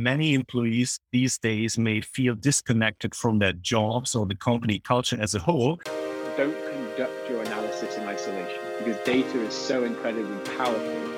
Many 0.00 0.34
employees 0.34 1.00
these 1.10 1.38
days 1.38 1.76
may 1.76 2.00
feel 2.00 2.36
disconnected 2.36 3.16
from 3.16 3.40
their 3.40 3.52
jobs 3.54 4.14
or 4.14 4.26
the 4.26 4.36
company 4.36 4.78
culture 4.78 5.18
as 5.20 5.34
a 5.34 5.40
whole. 5.40 5.80
Don't 6.36 6.56
conduct 6.70 7.28
your 7.28 7.42
analysis 7.42 7.96
in 7.96 8.04
isolation 8.04 8.60
because 8.78 8.96
data 9.04 9.40
is 9.40 9.52
so 9.52 9.82
incredibly 9.82 10.38
powerful. 10.56 11.17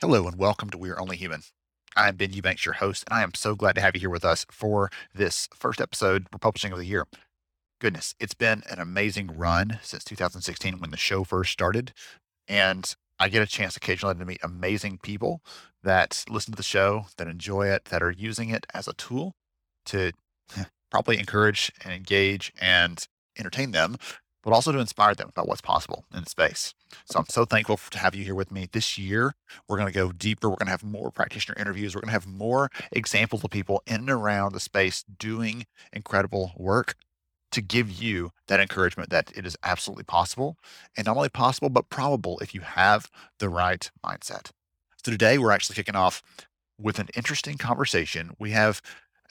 Hello 0.00 0.28
and 0.28 0.38
welcome 0.38 0.70
to 0.70 0.78
We're 0.78 1.00
Only 1.00 1.16
Human. 1.16 1.42
I'm 1.96 2.14
Ben 2.14 2.32
Eubanks, 2.32 2.64
your 2.64 2.74
host, 2.74 3.02
and 3.10 3.18
I 3.18 3.24
am 3.24 3.34
so 3.34 3.56
glad 3.56 3.74
to 3.74 3.80
have 3.80 3.96
you 3.96 4.00
here 4.00 4.10
with 4.10 4.24
us 4.24 4.46
for 4.48 4.90
this 5.12 5.48
first 5.52 5.80
episode 5.80 6.28
we're 6.32 6.38
publishing 6.38 6.70
of 6.70 6.78
the 6.78 6.86
year. 6.86 7.04
Goodness, 7.80 8.14
it's 8.20 8.32
been 8.32 8.62
an 8.70 8.78
amazing 8.78 9.36
run 9.36 9.80
since 9.82 10.04
2016 10.04 10.78
when 10.78 10.92
the 10.92 10.96
show 10.96 11.24
first 11.24 11.50
started. 11.50 11.92
And 12.46 12.94
I 13.18 13.28
get 13.28 13.42
a 13.42 13.46
chance 13.46 13.76
occasionally 13.76 14.14
to 14.14 14.24
meet 14.24 14.38
amazing 14.40 15.00
people 15.02 15.42
that 15.82 16.24
listen 16.30 16.52
to 16.52 16.56
the 16.56 16.62
show, 16.62 17.06
that 17.16 17.26
enjoy 17.26 17.66
it, 17.66 17.86
that 17.86 18.00
are 18.00 18.12
using 18.12 18.50
it 18.50 18.68
as 18.72 18.86
a 18.86 18.92
tool 18.92 19.34
to 19.86 20.12
probably 20.92 21.18
encourage 21.18 21.72
and 21.82 21.92
engage 21.92 22.52
and 22.60 23.04
entertain 23.36 23.72
them 23.72 23.96
but 24.48 24.54
also 24.54 24.72
to 24.72 24.78
inspire 24.78 25.14
them 25.14 25.28
about 25.28 25.46
what's 25.46 25.60
possible 25.60 26.06
in 26.14 26.24
space. 26.24 26.72
So 27.04 27.18
I'm 27.18 27.26
so 27.28 27.44
thankful 27.44 27.78
to 27.90 27.98
have 27.98 28.14
you 28.14 28.24
here 28.24 28.34
with 28.34 28.50
me 28.50 28.66
this 28.72 28.96
year. 28.96 29.34
We're 29.68 29.76
going 29.76 29.92
to 29.92 29.94
go 29.94 30.10
deeper. 30.10 30.48
We're 30.48 30.56
going 30.56 30.68
to 30.68 30.70
have 30.70 30.82
more 30.82 31.10
practitioner 31.10 31.54
interviews. 31.60 31.94
We're 31.94 32.00
going 32.00 32.08
to 32.08 32.12
have 32.12 32.26
more 32.26 32.70
examples 32.90 33.44
of 33.44 33.50
people 33.50 33.82
in 33.86 33.96
and 33.96 34.08
around 34.08 34.54
the 34.54 34.60
space 34.60 35.04
doing 35.18 35.66
incredible 35.92 36.52
work 36.56 36.94
to 37.52 37.60
give 37.60 37.90
you 37.90 38.30
that 38.46 38.58
encouragement 38.58 39.10
that 39.10 39.30
it 39.36 39.44
is 39.44 39.54
absolutely 39.64 40.04
possible 40.04 40.56
and 40.96 41.04
not 41.04 41.18
only 41.18 41.28
possible, 41.28 41.68
but 41.68 41.90
probable 41.90 42.38
if 42.38 42.54
you 42.54 42.62
have 42.62 43.10
the 43.40 43.50
right 43.50 43.90
mindset. 44.02 44.52
So 45.04 45.12
today 45.12 45.36
we're 45.36 45.52
actually 45.52 45.76
kicking 45.76 45.94
off 45.94 46.22
with 46.80 46.98
an 46.98 47.08
interesting 47.14 47.58
conversation. 47.58 48.30
We 48.38 48.52
have 48.52 48.80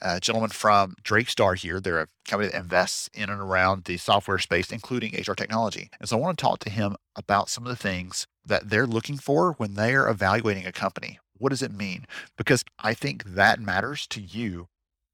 a 0.02 0.20
gentleman 0.20 0.52
from 0.52 0.96
Drake 1.04 1.30
Star 1.30 1.56
here. 1.56 1.80
They're 1.80 2.02
a 2.02 2.08
company 2.28 2.52
that 2.52 2.60
invests 2.60 3.10
in 3.14 3.30
and 3.30 3.42
around 3.42 3.86
the 3.86 3.98
software 3.98 4.40
space, 4.40 4.72
including 4.72 5.14
HR 5.14 5.34
technology. 5.34 5.90
And 6.00 6.08
so 6.08 6.18
I 6.18 6.22
want 6.22 6.38
to 6.38 6.42
talk 6.42 6.60
to 6.60 6.70
him 6.70 6.96
about 7.16 7.50
some 7.50 7.66
of 7.66 7.70
the 7.70 7.76
things 7.76 8.28
that 8.46 8.70
they're 8.70 8.88
looking 8.88 9.18
for 9.18 9.54
when 9.54 9.74
they 9.74 9.94
are 9.96 10.10
evaluating 10.10 10.66
a 10.66 10.72
company. 10.72 11.20
What 11.38 11.50
does 11.50 11.62
it 11.62 11.74
mean? 11.74 12.06
Because 12.38 12.64
I 12.80 12.94
think 12.94 13.24
that 13.24 13.60
matters 13.60 14.08
to 14.08 14.22
you 14.22 14.68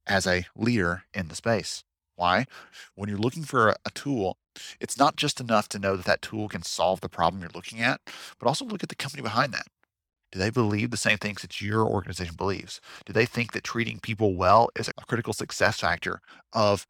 as 0.06 0.28
a 0.28 0.46
leader 0.56 1.04
in 1.14 1.28
the 1.28 1.36
space. 1.36 1.84
Why? 2.16 2.46
When 2.96 3.10
you're 3.10 3.18
looking 3.18 3.44
for 3.44 3.70
a, 3.70 3.76
a 3.86 3.92
tool, 3.92 4.38
it's 4.80 4.98
not 4.98 5.16
just 5.16 5.40
enough 5.40 5.68
to 5.70 5.80
know 5.80 5.96
that 5.96 6.06
that 6.06 6.22
tool 6.22 6.48
can 6.48 6.62
solve 6.62 7.02
the 7.02 7.10
problem 7.10 7.42
you're 7.42 7.52
looking 7.54 7.82
at, 7.82 8.02
but 8.40 8.48
also 8.48 8.66
look 8.66 8.84
at 8.84 8.90
the 8.90 8.96
company 8.96 9.24
behind 9.24 9.54
that. 9.54 9.68
Do 10.34 10.40
they 10.40 10.50
believe 10.50 10.90
the 10.90 10.98
same 10.98 11.20
things 11.20 11.44
that 11.44 11.62
your 11.62 11.86
organization 11.86 12.34
believes? 12.36 12.82
Do 13.06 13.14
they 13.14 13.28
think 13.28 13.52
that 13.52 13.64
treating 13.64 14.00
people 14.00 14.36
well 14.36 14.70
is 14.76 14.90
a 14.90 15.06
critical 15.06 15.32
success 15.32 15.80
factor 15.80 16.22
of 16.54 16.88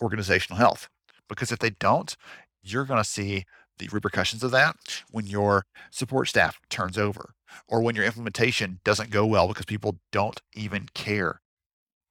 organizational 0.00 0.56
health? 0.56 0.88
Because 1.28 1.52
if 1.52 1.58
they 1.58 1.68
don't, 1.68 2.16
you're 2.62 2.86
going 2.86 3.02
to 3.02 3.08
see 3.08 3.44
the 3.78 3.88
repercussions 3.92 4.42
of 4.42 4.52
that 4.52 4.76
when 5.10 5.26
your 5.26 5.66
support 5.90 6.28
staff 6.28 6.60
turns 6.70 6.96
over 6.96 7.34
or 7.68 7.82
when 7.82 7.94
your 7.94 8.06
implementation 8.06 8.80
doesn't 8.84 9.10
go 9.10 9.26
well 9.26 9.48
because 9.48 9.66
people 9.66 9.98
don't 10.10 10.40
even 10.54 10.88
care. 10.94 11.42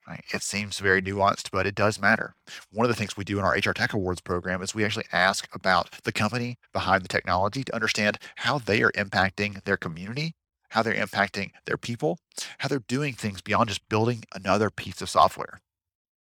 Right? 0.07 0.23
It 0.31 0.43
seems 0.43 0.77
very 0.77 1.01
nuanced, 1.01 1.49
but 1.51 1.65
it 1.65 1.73
does 1.73 1.99
matter. 1.99 2.35
One 2.71 2.85
of 2.85 2.89
the 2.89 2.95
things 2.95 3.17
we 3.17 3.23
do 3.23 3.39
in 3.39 3.45
our 3.45 3.55
HR 3.55 3.73
Tech 3.73 3.93
Awards 3.93 4.21
program 4.21 4.61
is 4.61 4.75
we 4.75 4.85
actually 4.85 5.05
ask 5.11 5.47
about 5.55 5.89
the 6.03 6.11
company 6.11 6.59
behind 6.71 7.03
the 7.03 7.07
technology 7.07 7.63
to 7.63 7.73
understand 7.73 8.19
how 8.35 8.59
they 8.59 8.83
are 8.83 8.91
impacting 8.91 9.63
their 9.63 9.77
community 9.77 10.35
how 10.71 10.81
they're 10.81 10.93
impacting 10.93 11.51
their 11.65 11.77
people, 11.77 12.17
how 12.59 12.67
they're 12.67 12.79
doing 12.79 13.13
things 13.13 13.41
beyond 13.41 13.69
just 13.69 13.87
building 13.89 14.23
another 14.33 14.69
piece 14.69 15.01
of 15.01 15.09
software. 15.09 15.59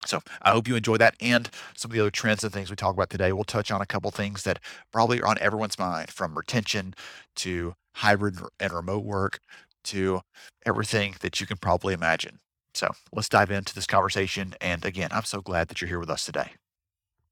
So 0.05 0.21
I 0.43 0.51
hope 0.51 0.67
you 0.67 0.75
enjoy 0.75 0.97
that 0.97 1.15
and 1.19 1.49
some 1.75 1.89
of 1.89 1.95
the 1.95 2.01
other 2.01 2.11
trends 2.11 2.43
and 2.43 2.53
things 2.53 2.69
we 2.69 2.75
talk 2.75 2.93
about 2.93 3.09
today. 3.09 3.33
We'll 3.33 3.43
touch 3.43 3.71
on 3.71 3.81
a 3.81 3.87
couple 3.87 4.11
things 4.11 4.43
that 4.43 4.59
probably 4.91 5.19
are 5.19 5.27
on 5.27 5.37
everyone's 5.39 5.79
mind 5.79 6.11
from 6.11 6.37
retention 6.37 6.93
to 7.37 7.73
hybrid 7.95 8.37
and 8.59 8.71
remote 8.71 9.03
work 9.03 9.39
to 9.85 10.21
everything 10.63 11.15
that 11.21 11.41
you 11.41 11.47
can 11.47 11.57
probably 11.57 11.93
imagine. 11.93 12.39
So 12.75 12.91
let's 13.13 13.29
dive 13.29 13.49
into 13.49 13.73
this 13.73 13.87
conversation. 13.87 14.53
And 14.61 14.85
again, 14.85 15.09
I'm 15.11 15.23
so 15.23 15.41
glad 15.41 15.69
that 15.69 15.81
you're 15.81 15.87
here 15.87 15.99
with 15.99 16.09
us 16.09 16.25
today. 16.25 16.51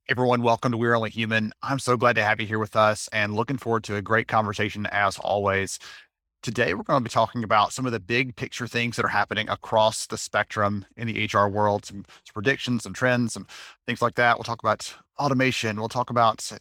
Everyone, 0.10 0.42
welcome 0.42 0.72
to 0.72 0.78
We're 0.78 0.96
Only 0.96 1.12
Human. 1.12 1.54
I'm 1.62 1.80
so 1.80 1.96
glad 1.96 2.16
to 2.16 2.24
have 2.24 2.42
you 2.42 2.48
here 2.48 2.60
with 2.60 2.76
us 2.76 3.08
and 3.14 3.36
looking 3.36 3.58
forward 3.58 3.84
to 3.86 3.98
a 3.98 4.02
great 4.02 4.28
conversation 4.28 4.88
as 4.88 5.18
always. 5.20 5.80
Today, 6.44 6.74
we're 6.74 6.84
going 6.84 7.00
to 7.00 7.04
be 7.06 7.10
talking 7.10 7.46
about 7.46 7.72
some 7.72 7.86
of 7.86 7.94
the 7.94 8.02
big 8.02 8.36
picture 8.36 8.68
things 8.68 8.98
that 8.98 9.06
are 9.06 9.08
happening 9.08 9.48
across 9.48 10.08
the 10.08 10.18
spectrum 10.18 10.86
in 10.98 11.08
the 11.08 11.26
HR 11.34 11.48
world, 11.48 11.86
some, 11.86 12.04
some 12.06 12.34
predictions, 12.34 12.84
some 12.84 12.92
trends, 12.92 13.32
some 13.32 13.48
things 13.88 14.02
like 14.02 14.16
that. 14.16 14.38
We'll 14.38 14.44
talk 14.44 14.62
about 14.62 14.94
automation. 15.18 15.78
We'll 15.78 15.88
talk 15.88 16.10
about 16.10 16.52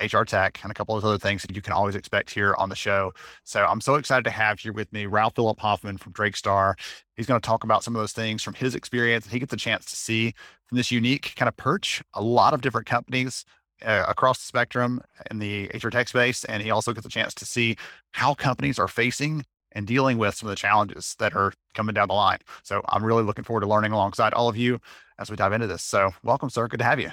HR 0.00 0.22
tech 0.22 0.58
and 0.62 0.70
a 0.70 0.74
couple 0.74 0.96
of 0.96 1.04
other 1.04 1.18
things 1.18 1.42
that 1.42 1.54
you 1.54 1.60
can 1.60 1.74
always 1.74 1.94
expect 1.94 2.30
here 2.30 2.54
on 2.56 2.70
the 2.70 2.74
show. 2.74 3.12
So 3.44 3.66
I'm 3.66 3.82
so 3.82 3.96
excited 3.96 4.24
to 4.24 4.30
have 4.30 4.58
here 4.58 4.72
with 4.72 4.90
me 4.90 5.04
Ralph 5.04 5.34
Philipp 5.34 5.60
Hofmann 5.60 5.98
from 5.98 6.14
Drakestar. 6.14 6.72
He's 7.14 7.26
going 7.26 7.38
to 7.38 7.46
talk 7.46 7.62
about 7.62 7.84
some 7.84 7.94
of 7.94 8.00
those 8.00 8.14
things 8.14 8.42
from 8.42 8.54
his 8.54 8.74
experience. 8.74 9.26
He 9.26 9.38
gets 9.38 9.52
a 9.52 9.58
chance 9.58 9.84
to 9.84 9.96
see 9.96 10.32
from 10.64 10.78
this 10.78 10.90
unique 10.90 11.34
kind 11.36 11.48
of 11.50 11.58
perch 11.58 12.02
a 12.14 12.22
lot 12.22 12.54
of 12.54 12.62
different 12.62 12.86
companies 12.86 13.44
uh, 13.84 14.04
across 14.08 14.38
the 14.38 14.46
spectrum 14.46 15.00
in 15.30 15.38
the 15.38 15.70
HR 15.74 15.88
tech 15.88 16.08
space. 16.08 16.44
And 16.44 16.62
he 16.62 16.70
also 16.70 16.92
gets 16.92 17.06
a 17.06 17.10
chance 17.10 17.34
to 17.34 17.44
see 17.44 17.76
how 18.12 18.34
companies 18.34 18.78
are 18.78 18.88
facing 18.88 19.44
and 19.72 19.86
dealing 19.86 20.16
with 20.18 20.34
some 20.34 20.48
of 20.48 20.50
the 20.50 20.56
challenges 20.56 21.14
that 21.18 21.34
are 21.34 21.52
coming 21.74 21.94
down 21.94 22.08
the 22.08 22.14
line. 22.14 22.38
So 22.62 22.82
I'm 22.88 23.04
really 23.04 23.22
looking 23.22 23.44
forward 23.44 23.60
to 23.60 23.66
learning 23.66 23.92
alongside 23.92 24.32
all 24.32 24.48
of 24.48 24.56
you 24.56 24.80
as 25.18 25.30
we 25.30 25.36
dive 25.36 25.52
into 25.52 25.66
this. 25.66 25.82
So 25.82 26.12
welcome, 26.22 26.50
sir. 26.50 26.66
Good 26.68 26.78
to 26.78 26.84
have 26.84 27.00
you. 27.00 27.12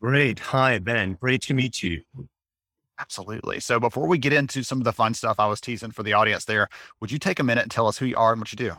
Great. 0.00 0.38
Hi, 0.38 0.78
Ben. 0.78 1.14
Great 1.14 1.42
to 1.42 1.54
meet 1.54 1.82
you. 1.82 2.02
Absolutely. 2.98 3.60
So 3.60 3.80
before 3.80 4.06
we 4.06 4.18
get 4.18 4.32
into 4.32 4.62
some 4.62 4.78
of 4.78 4.84
the 4.84 4.92
fun 4.92 5.14
stuff 5.14 5.40
I 5.40 5.46
was 5.46 5.60
teasing 5.60 5.90
for 5.90 6.02
the 6.02 6.12
audience 6.12 6.44
there, 6.44 6.68
would 7.00 7.10
you 7.10 7.18
take 7.18 7.38
a 7.38 7.42
minute 7.42 7.62
and 7.62 7.70
tell 7.70 7.88
us 7.88 7.98
who 7.98 8.06
you 8.06 8.16
are 8.16 8.32
and 8.32 8.40
what 8.40 8.52
you 8.52 8.56
do? 8.56 8.72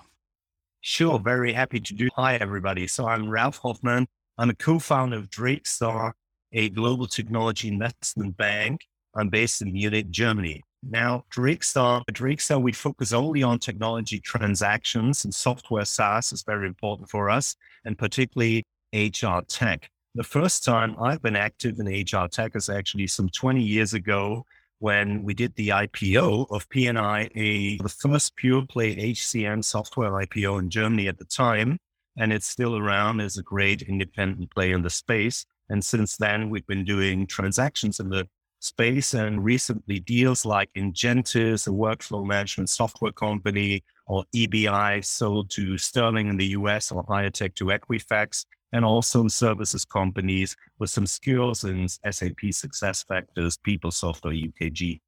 Sure. 0.81 1.19
Very 1.19 1.53
happy 1.53 1.79
to 1.79 1.93
do. 1.93 2.07
Hi, 2.15 2.35
everybody. 2.35 2.87
So 2.87 3.07
I'm 3.07 3.29
Ralph 3.29 3.57
Hofmann. 3.57 4.07
I'm 4.37 4.49
a 4.49 4.55
co-founder 4.55 5.17
of 5.17 5.29
Drakestar, 5.29 6.13
a 6.57 6.69
global 6.69 7.05
technology 7.05 7.67
investment 7.67 8.35
bank. 8.35 8.81
I'm 9.15 9.29
based 9.29 9.61
in 9.61 9.71
Munich, 9.71 10.09
Germany. 10.09 10.63
Now, 10.81 11.23
Drakestar, 11.31 12.01
at 12.07 12.15
Drakestar, 12.15 12.59
we 12.59 12.71
focus 12.71 13.13
only 13.13 13.43
on 13.43 13.59
technology 13.59 14.19
transactions 14.19 15.23
and 15.23 15.33
software 15.33 15.85
SaaS 15.85 16.33
is 16.33 16.43
very 16.43 16.67
important 16.67 17.09
for 17.09 17.29
us, 17.29 17.55
and 17.85 17.95
particularly 17.95 18.63
HR 18.91 19.41
tech. 19.47 19.87
The 20.15 20.23
first 20.23 20.63
time 20.63 20.95
I've 20.99 21.21
been 21.21 21.35
active 21.35 21.77
in 21.79 21.85
HR 21.85 22.27
tech 22.27 22.55
is 22.55 22.69
actually 22.69 23.05
some 23.05 23.29
20 23.29 23.61
years 23.61 23.93
ago 23.93 24.43
when 24.79 25.21
we 25.21 25.35
did 25.35 25.53
the 25.55 25.69
IPO 25.69 26.47
of 26.49 26.67
P&I, 26.69 27.29
a 27.35 27.77
the 27.77 27.89
first 27.89 28.35
pure 28.35 28.65
play 28.65 28.95
HCM 28.95 29.63
software 29.63 30.11
IPO 30.11 30.57
in 30.59 30.69
Germany 30.71 31.07
at 31.07 31.19
the 31.19 31.25
time. 31.25 31.77
And 32.17 32.33
it's 32.33 32.47
still 32.47 32.75
around 32.75 33.19
as 33.19 33.37
a 33.37 33.43
great 33.43 33.83
independent 33.83 34.49
player 34.49 34.73
in 34.73 34.81
the 34.81 34.89
space. 34.89 35.45
And 35.69 35.83
since 35.83 36.17
then, 36.17 36.49
we've 36.49 36.67
been 36.67 36.85
doing 36.85 37.27
transactions 37.27 37.99
in 37.99 38.09
the 38.09 38.27
space 38.59 39.13
and 39.13 39.43
recently 39.43 39.99
deals 39.99 40.45
like 40.45 40.69
Ingentis, 40.75 41.67
a 41.67 41.71
workflow 41.71 42.25
management 42.25 42.69
software 42.69 43.11
company, 43.11 43.83
or 44.07 44.23
EBI 44.35 45.03
sold 45.03 45.49
to 45.51 45.77
Sterling 45.77 46.27
in 46.27 46.37
the 46.37 46.47
US 46.47 46.91
or 46.91 47.03
HIREtech 47.05 47.55
to 47.55 47.65
Equifax, 47.65 48.45
and 48.71 48.83
also 48.83 49.27
services 49.27 49.85
companies 49.85 50.55
with 50.79 50.89
some 50.89 51.05
skills 51.05 51.63
in 51.63 51.87
SAP 51.87 52.41
SuccessFactors, 52.51 53.57
PeopleSoft, 53.65 54.25
or 54.25 54.31
UKG. 54.31 54.99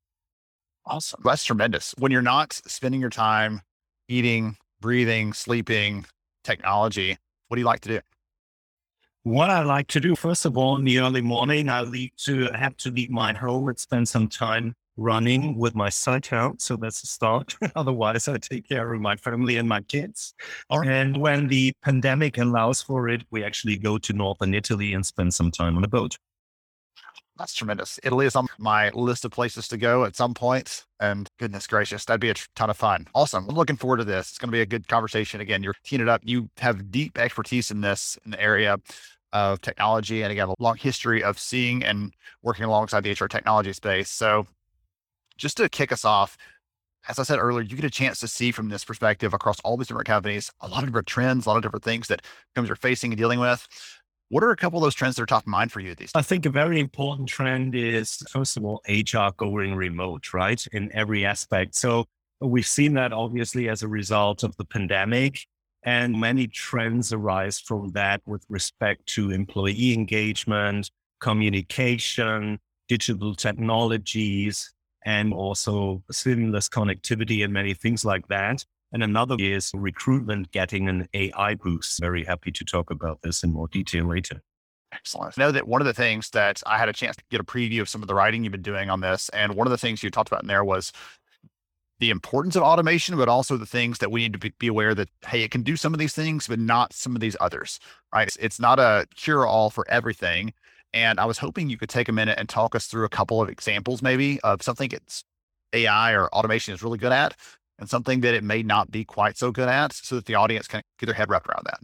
Awesome. 0.85 1.21
That's 1.23 1.43
tremendous. 1.43 1.93
When 1.97 2.11
you're 2.11 2.21
not 2.21 2.53
spending 2.53 3.01
your 3.01 3.09
time 3.09 3.61
eating, 4.07 4.57
breathing, 4.81 5.33
sleeping, 5.33 6.05
technology, 6.43 7.17
what 7.47 7.55
do 7.55 7.61
you 7.61 7.65
like 7.65 7.81
to 7.81 7.89
do? 7.89 7.99
What 9.23 9.49
I 9.49 9.63
like 9.63 9.87
to 9.87 9.99
do, 9.99 10.15
first 10.15 10.45
of 10.45 10.57
all, 10.57 10.77
in 10.77 10.85
the 10.85 10.99
early 10.99 11.21
morning, 11.21 11.67
I 11.67 11.81
leave 11.81 12.11
to 12.25 12.49
I 12.53 12.57
have 12.57 12.77
to 12.77 12.89
leave 12.91 13.09
my 13.09 13.33
home 13.33 13.67
and 13.67 13.77
spend 13.77 14.07
some 14.07 14.29
time 14.29 14.75
running 14.95 15.57
with 15.57 15.75
my 15.75 15.89
sight 15.89 16.31
out. 16.31 16.61
So 16.61 16.77
that's 16.77 17.03
a 17.03 17.07
start. 17.07 17.55
Otherwise, 17.75 18.29
I 18.29 18.37
take 18.37 18.69
care 18.69 18.93
of 18.93 19.01
my 19.01 19.17
family 19.17 19.57
and 19.57 19.67
my 19.67 19.81
kids. 19.81 20.33
And 20.69 21.17
when 21.17 21.47
the 21.47 21.73
pandemic 21.83 22.37
allows 22.37 22.81
for 22.81 23.09
it, 23.09 23.23
we 23.29 23.43
actually 23.43 23.77
go 23.77 23.97
to 23.97 24.13
northern 24.13 24.53
Italy 24.53 24.93
and 24.93 25.05
spend 25.05 25.33
some 25.33 25.51
time 25.51 25.75
on 25.75 25.83
a 25.83 25.89
boat. 25.89 26.17
That's 27.39 27.53
tremendous. 27.53 28.01
Italy 28.03 28.25
is 28.25 28.35
on 28.35 28.47
my 28.57 28.89
list 28.89 29.23
of 29.23 29.31
places 29.31 29.69
to 29.69 29.77
go 29.77 30.03
at 30.03 30.15
some 30.15 30.33
point. 30.33 30.85
And 30.99 31.27
goodness 31.39 31.65
gracious, 31.67 32.03
that'd 32.03 32.19
be 32.19 32.29
a 32.29 32.35
ton 32.55 32.69
of 32.69 32.75
fun. 32.75 33.07
Awesome. 33.15 33.47
I'm 33.47 33.55
looking 33.55 33.77
forward 33.77 33.97
to 33.97 34.03
this. 34.03 34.29
It's 34.29 34.37
going 34.37 34.49
to 34.49 34.51
be 34.51 34.59
a 34.59 34.65
good 34.65 34.89
conversation. 34.89 35.39
Again, 35.39 35.63
you're 35.63 35.73
teeing 35.85 36.01
it 36.01 36.09
up. 36.09 36.21
You 36.25 36.49
have 36.57 36.91
deep 36.91 37.17
expertise 37.17 37.71
in 37.71 37.79
this 37.79 38.19
in 38.25 38.31
the 38.31 38.41
area 38.41 38.77
of 39.31 39.61
technology 39.61 40.21
and 40.21 40.31
again, 40.31 40.49
a 40.49 40.55
long 40.59 40.75
history 40.75 41.23
of 41.23 41.39
seeing 41.39 41.83
and 41.83 42.13
working 42.41 42.65
alongside 42.65 43.05
the 43.05 43.11
HR 43.11 43.27
technology 43.27 43.71
space. 43.71 44.09
So 44.09 44.45
just 45.37 45.55
to 45.57 45.69
kick 45.69 45.93
us 45.93 46.03
off, 46.03 46.37
as 47.07 47.17
I 47.19 47.23
said 47.23 47.39
earlier, 47.39 47.63
you 47.63 47.77
get 47.77 47.85
a 47.85 47.89
chance 47.89 48.19
to 48.19 48.27
see 48.27 48.51
from 48.51 48.67
this 48.67 48.83
perspective 48.83 49.33
across 49.33 49.61
all 49.61 49.77
these 49.77 49.87
different 49.87 50.07
companies, 50.07 50.51
a 50.59 50.67
lot 50.67 50.83
of 50.83 50.89
different 50.89 51.07
trends, 51.07 51.45
a 51.45 51.49
lot 51.49 51.55
of 51.55 51.63
different 51.63 51.85
things 51.85 52.09
that 52.09 52.21
companies 52.53 52.71
are 52.71 52.75
facing 52.75 53.11
and 53.11 53.17
dealing 53.17 53.39
with. 53.39 53.65
What 54.29 54.43
are 54.43 54.51
a 54.51 54.55
couple 54.55 54.77
of 54.77 54.83
those 54.83 54.93
trends 54.93 55.15
that 55.15 55.23
are 55.23 55.25
top 55.25 55.43
of 55.43 55.47
mind 55.47 55.71
for 55.71 55.79
you 55.79 55.95
these 55.95 56.11
days? 56.11 56.11
I 56.13 56.21
think 56.21 56.45
a 56.45 56.51
very 56.51 56.79
important 56.79 57.27
trend 57.27 57.73
is, 57.73 58.17
first 58.29 58.57
of 58.57 58.63
all, 58.63 58.79
HR 58.87 59.33
going 59.35 59.73
remote, 59.73 60.33
right? 60.35 60.63
In 60.71 60.91
every 60.93 61.25
aspect. 61.25 61.73
So 61.73 62.05
we've 62.39 62.65
seen 62.65 62.93
that 62.93 63.11
obviously 63.11 63.69
as 63.69 63.81
a 63.81 63.87
result 63.87 64.43
of 64.43 64.55
the 64.57 64.65
pandemic. 64.65 65.47
And 65.83 66.19
many 66.19 66.45
trends 66.45 67.11
arise 67.11 67.59
from 67.59 67.89
that 67.93 68.21
with 68.27 68.45
respect 68.49 69.07
to 69.15 69.31
employee 69.31 69.93
engagement, 69.93 70.91
communication, 71.21 72.59
digital 72.87 73.33
technologies, 73.33 74.73
and 75.05 75.33
also 75.33 76.03
seamless 76.11 76.69
connectivity 76.69 77.43
and 77.43 77.51
many 77.51 77.73
things 77.73 78.05
like 78.05 78.27
that. 78.27 78.63
And 78.91 79.03
another 79.03 79.35
is 79.37 79.71
recruitment 79.73 80.51
getting 80.51 80.89
an 80.89 81.07
AI 81.13 81.55
boost. 81.55 81.99
Very 81.99 82.23
happy 82.23 82.51
to 82.51 82.65
talk 82.65 82.89
about 82.89 83.21
this 83.21 83.43
in 83.43 83.53
more 83.53 83.67
detail 83.67 84.05
later. 84.05 84.41
Excellent. 84.91 85.37
I 85.37 85.43
know 85.43 85.51
that 85.51 85.67
one 85.67 85.81
of 85.81 85.87
the 85.87 85.93
things 85.93 86.31
that 86.31 86.63
I 86.65 86.77
had 86.77 86.89
a 86.89 86.93
chance 86.93 87.15
to 87.15 87.23
get 87.29 87.39
a 87.39 87.43
preview 87.43 87.81
of 87.81 87.89
some 87.89 88.01
of 88.01 88.07
the 88.07 88.15
writing 88.15 88.43
you've 88.43 88.51
been 88.51 88.61
doing 88.63 88.89
on 88.89 89.01
this. 89.01 89.29
And 89.29 89.53
one 89.55 89.67
of 89.67 89.71
the 89.71 89.77
things 89.77 90.01
you 90.01 90.09
talked 90.09 90.29
about 90.29 90.41
in 90.41 90.47
there 90.47 90.63
was 90.63 90.91
the 91.99 92.09
importance 92.09 92.55
of 92.55 92.63
automation, 92.63 93.15
but 93.15 93.29
also 93.29 93.57
the 93.57 93.65
things 93.65 93.99
that 93.99 94.09
we 94.09 94.21
need 94.21 94.33
to 94.41 94.51
be 94.57 94.67
aware 94.67 94.95
that, 94.95 95.09
hey, 95.27 95.43
it 95.43 95.51
can 95.51 95.61
do 95.61 95.75
some 95.75 95.93
of 95.93 95.99
these 95.99 96.13
things, 96.13 96.47
but 96.47 96.57
not 96.57 96.93
some 96.93 97.13
of 97.13 97.21
these 97.21 97.35
others, 97.39 97.79
right? 98.13 98.35
It's, 98.39 98.59
not 98.59 98.79
a 98.79 99.05
cure 99.15 99.45
all 99.45 99.69
for 99.69 99.85
everything. 99.89 100.53
And 100.93 101.19
I 101.19 101.25
was 101.25 101.37
hoping 101.37 101.69
you 101.69 101.77
could 101.77 101.89
take 101.89 102.09
a 102.09 102.13
minute 102.13 102.39
and 102.39 102.49
talk 102.49 102.73
us 102.73 102.87
through 102.87 103.05
a 103.05 103.09
couple 103.09 103.41
of 103.41 103.49
examples, 103.49 104.01
maybe 104.01 104.39
of 104.41 104.63
something 104.63 104.89
it's 104.91 105.23
AI 105.73 106.13
or 106.13 106.29
automation 106.29 106.73
is 106.73 106.81
really 106.81 106.97
good 106.97 107.11
at 107.11 107.35
and 107.79 107.89
something 107.89 108.21
that 108.21 108.33
it 108.33 108.43
may 108.43 108.61
not 108.61 108.91
be 108.91 109.03
quite 109.03 109.37
so 109.37 109.51
good 109.51 109.69
at 109.69 109.93
so 109.93 110.15
that 110.15 110.25
the 110.25 110.35
audience 110.35 110.67
can 110.67 110.81
get 110.99 111.07
their 111.07 111.15
head 111.15 111.29
wrapped 111.29 111.47
around 111.47 111.65
that. 111.65 111.79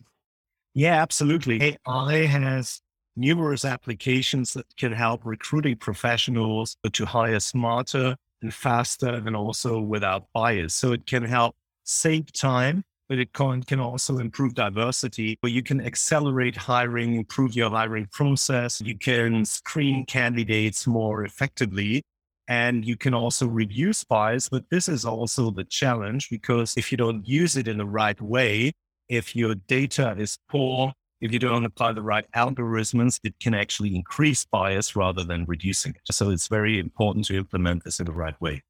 Yeah, 0.73 1.01
absolutely. 1.01 1.77
AI 1.87 2.25
has 2.25 2.81
numerous 3.15 3.63
applications 3.63 4.53
that 4.53 4.65
can 4.77 4.91
help 4.91 5.21
recruiting 5.23 5.77
professionals 5.77 6.75
to 6.91 7.05
hire 7.05 7.39
smarter 7.39 8.15
and 8.41 8.53
faster 8.53 9.07
and 9.07 9.35
also 9.35 9.79
without 9.79 10.25
bias. 10.33 10.75
So 10.75 10.91
it 10.91 11.05
can 11.05 11.23
help 11.23 11.55
save 11.85 12.31
time 12.33 12.83
but 13.07 13.19
it 13.19 13.33
can, 13.33 13.63
can 13.63 13.79
also 13.79 14.17
improve 14.17 14.55
diversity 14.55 15.37
where 15.41 15.51
you 15.51 15.61
can 15.61 15.81
accelerate 15.81 16.55
hiring, 16.55 17.15
improve 17.15 17.55
your 17.55 17.69
hiring 17.69 18.07
process. 18.07 18.81
You 18.81 18.97
can 18.97 19.45
screen 19.45 20.05
candidates 20.05 20.87
more 20.87 21.23
effectively 21.23 22.03
and 22.47 22.85
you 22.85 22.95
can 22.95 23.13
also 23.13 23.47
reduce 23.47 24.03
bias. 24.03 24.49
But 24.49 24.69
this 24.69 24.87
is 24.87 25.05
also 25.05 25.51
the 25.51 25.63
challenge 25.63 26.29
because 26.29 26.75
if 26.77 26.91
you 26.91 26.97
don't 26.97 27.27
use 27.27 27.57
it 27.57 27.67
in 27.67 27.77
the 27.77 27.85
right 27.85 28.19
way, 28.21 28.73
if 29.09 29.35
your 29.35 29.55
data 29.55 30.15
is 30.17 30.37
poor, 30.49 30.93
if 31.21 31.31
you 31.31 31.39
don't 31.39 31.65
apply 31.65 31.93
the 31.93 32.01
right 32.01 32.25
algorithms, 32.35 33.19
it 33.23 33.39
can 33.39 33.53
actually 33.53 33.95
increase 33.95 34.45
bias 34.45 34.95
rather 34.95 35.23
than 35.23 35.45
reducing 35.45 35.93
it. 35.93 36.13
So 36.13 36.29
it's 36.29 36.47
very 36.47 36.79
important 36.79 37.25
to 37.25 37.37
implement 37.37 37.83
this 37.83 37.99
in 37.99 38.05
the 38.05 38.11
right 38.11 38.39
way. 38.41 38.63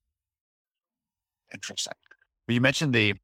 Interesting. 1.53 1.93
You 2.47 2.61
mentioned 2.61 2.93
the 2.93 3.15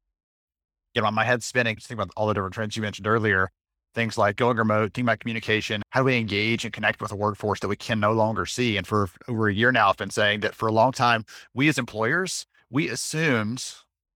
you 0.94 1.00
know, 1.00 1.10
my 1.10 1.24
head's 1.24 1.46
spinning, 1.46 1.76
just 1.76 1.88
thinking 1.88 2.02
about 2.02 2.12
all 2.16 2.26
the 2.26 2.34
different 2.34 2.54
trends 2.54 2.76
you 2.76 2.82
mentioned 2.82 3.06
earlier. 3.06 3.50
Things 3.94 4.16
like 4.16 4.36
going 4.36 4.56
remote, 4.56 4.94
thinking 4.94 5.04
about 5.04 5.20
communication. 5.20 5.82
How 5.90 6.00
do 6.00 6.04
we 6.06 6.16
engage 6.16 6.64
and 6.64 6.72
connect 6.72 7.00
with 7.00 7.12
a 7.12 7.16
workforce 7.16 7.60
that 7.60 7.68
we 7.68 7.76
can 7.76 8.00
no 8.00 8.12
longer 8.12 8.46
see? 8.46 8.76
And 8.76 8.86
for 8.86 9.08
over 9.28 9.48
a 9.48 9.54
year 9.54 9.70
now, 9.72 9.90
I've 9.90 9.96
been 9.96 10.10
saying 10.10 10.40
that 10.40 10.54
for 10.54 10.66
a 10.66 10.72
long 10.72 10.92
time, 10.92 11.24
we 11.54 11.68
as 11.68 11.78
employers, 11.78 12.46
we 12.70 12.88
assumed 12.88 13.64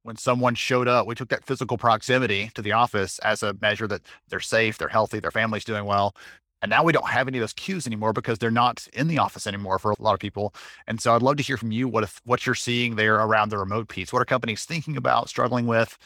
when 0.02 0.16
someone 0.16 0.54
showed 0.54 0.88
up, 0.88 1.06
we 1.06 1.14
took 1.14 1.28
that 1.28 1.44
physical 1.44 1.76
proximity 1.76 2.50
to 2.54 2.62
the 2.62 2.72
office 2.72 3.18
as 3.20 3.42
a 3.42 3.56
measure 3.60 3.88
that 3.88 4.02
they're 4.28 4.40
safe, 4.40 4.78
they're 4.78 4.88
healthy, 4.88 5.20
their 5.20 5.30
family's 5.30 5.64
doing 5.64 5.84
well. 5.84 6.14
And 6.62 6.70
now 6.70 6.82
we 6.82 6.92
don't 6.92 7.08
have 7.08 7.28
any 7.28 7.38
of 7.38 7.42
those 7.42 7.52
cues 7.52 7.86
anymore 7.86 8.12
because 8.12 8.38
they're 8.38 8.50
not 8.50 8.88
in 8.94 9.08
the 9.08 9.18
office 9.18 9.46
anymore 9.46 9.78
for 9.78 9.90
a 9.90 10.02
lot 10.02 10.14
of 10.14 10.20
people. 10.20 10.54
And 10.86 11.00
so 11.00 11.14
I'd 11.14 11.22
love 11.22 11.36
to 11.36 11.42
hear 11.42 11.56
from 11.56 11.72
you 11.72 11.86
what 11.86 12.04
if, 12.04 12.20
what 12.24 12.46
you're 12.46 12.54
seeing 12.54 12.96
there 12.96 13.16
around 13.16 13.50
the 13.50 13.58
remote 13.58 13.88
piece. 13.88 14.12
What 14.12 14.22
are 14.22 14.26
companies 14.26 14.64
thinking 14.64 14.96
about, 14.96 15.28
struggling 15.28 15.66
with? 15.66 15.98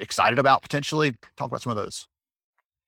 excited 0.00 0.38
about 0.38 0.62
potentially? 0.62 1.14
Talk 1.36 1.48
about 1.48 1.62
some 1.62 1.70
of 1.70 1.76
those. 1.76 2.08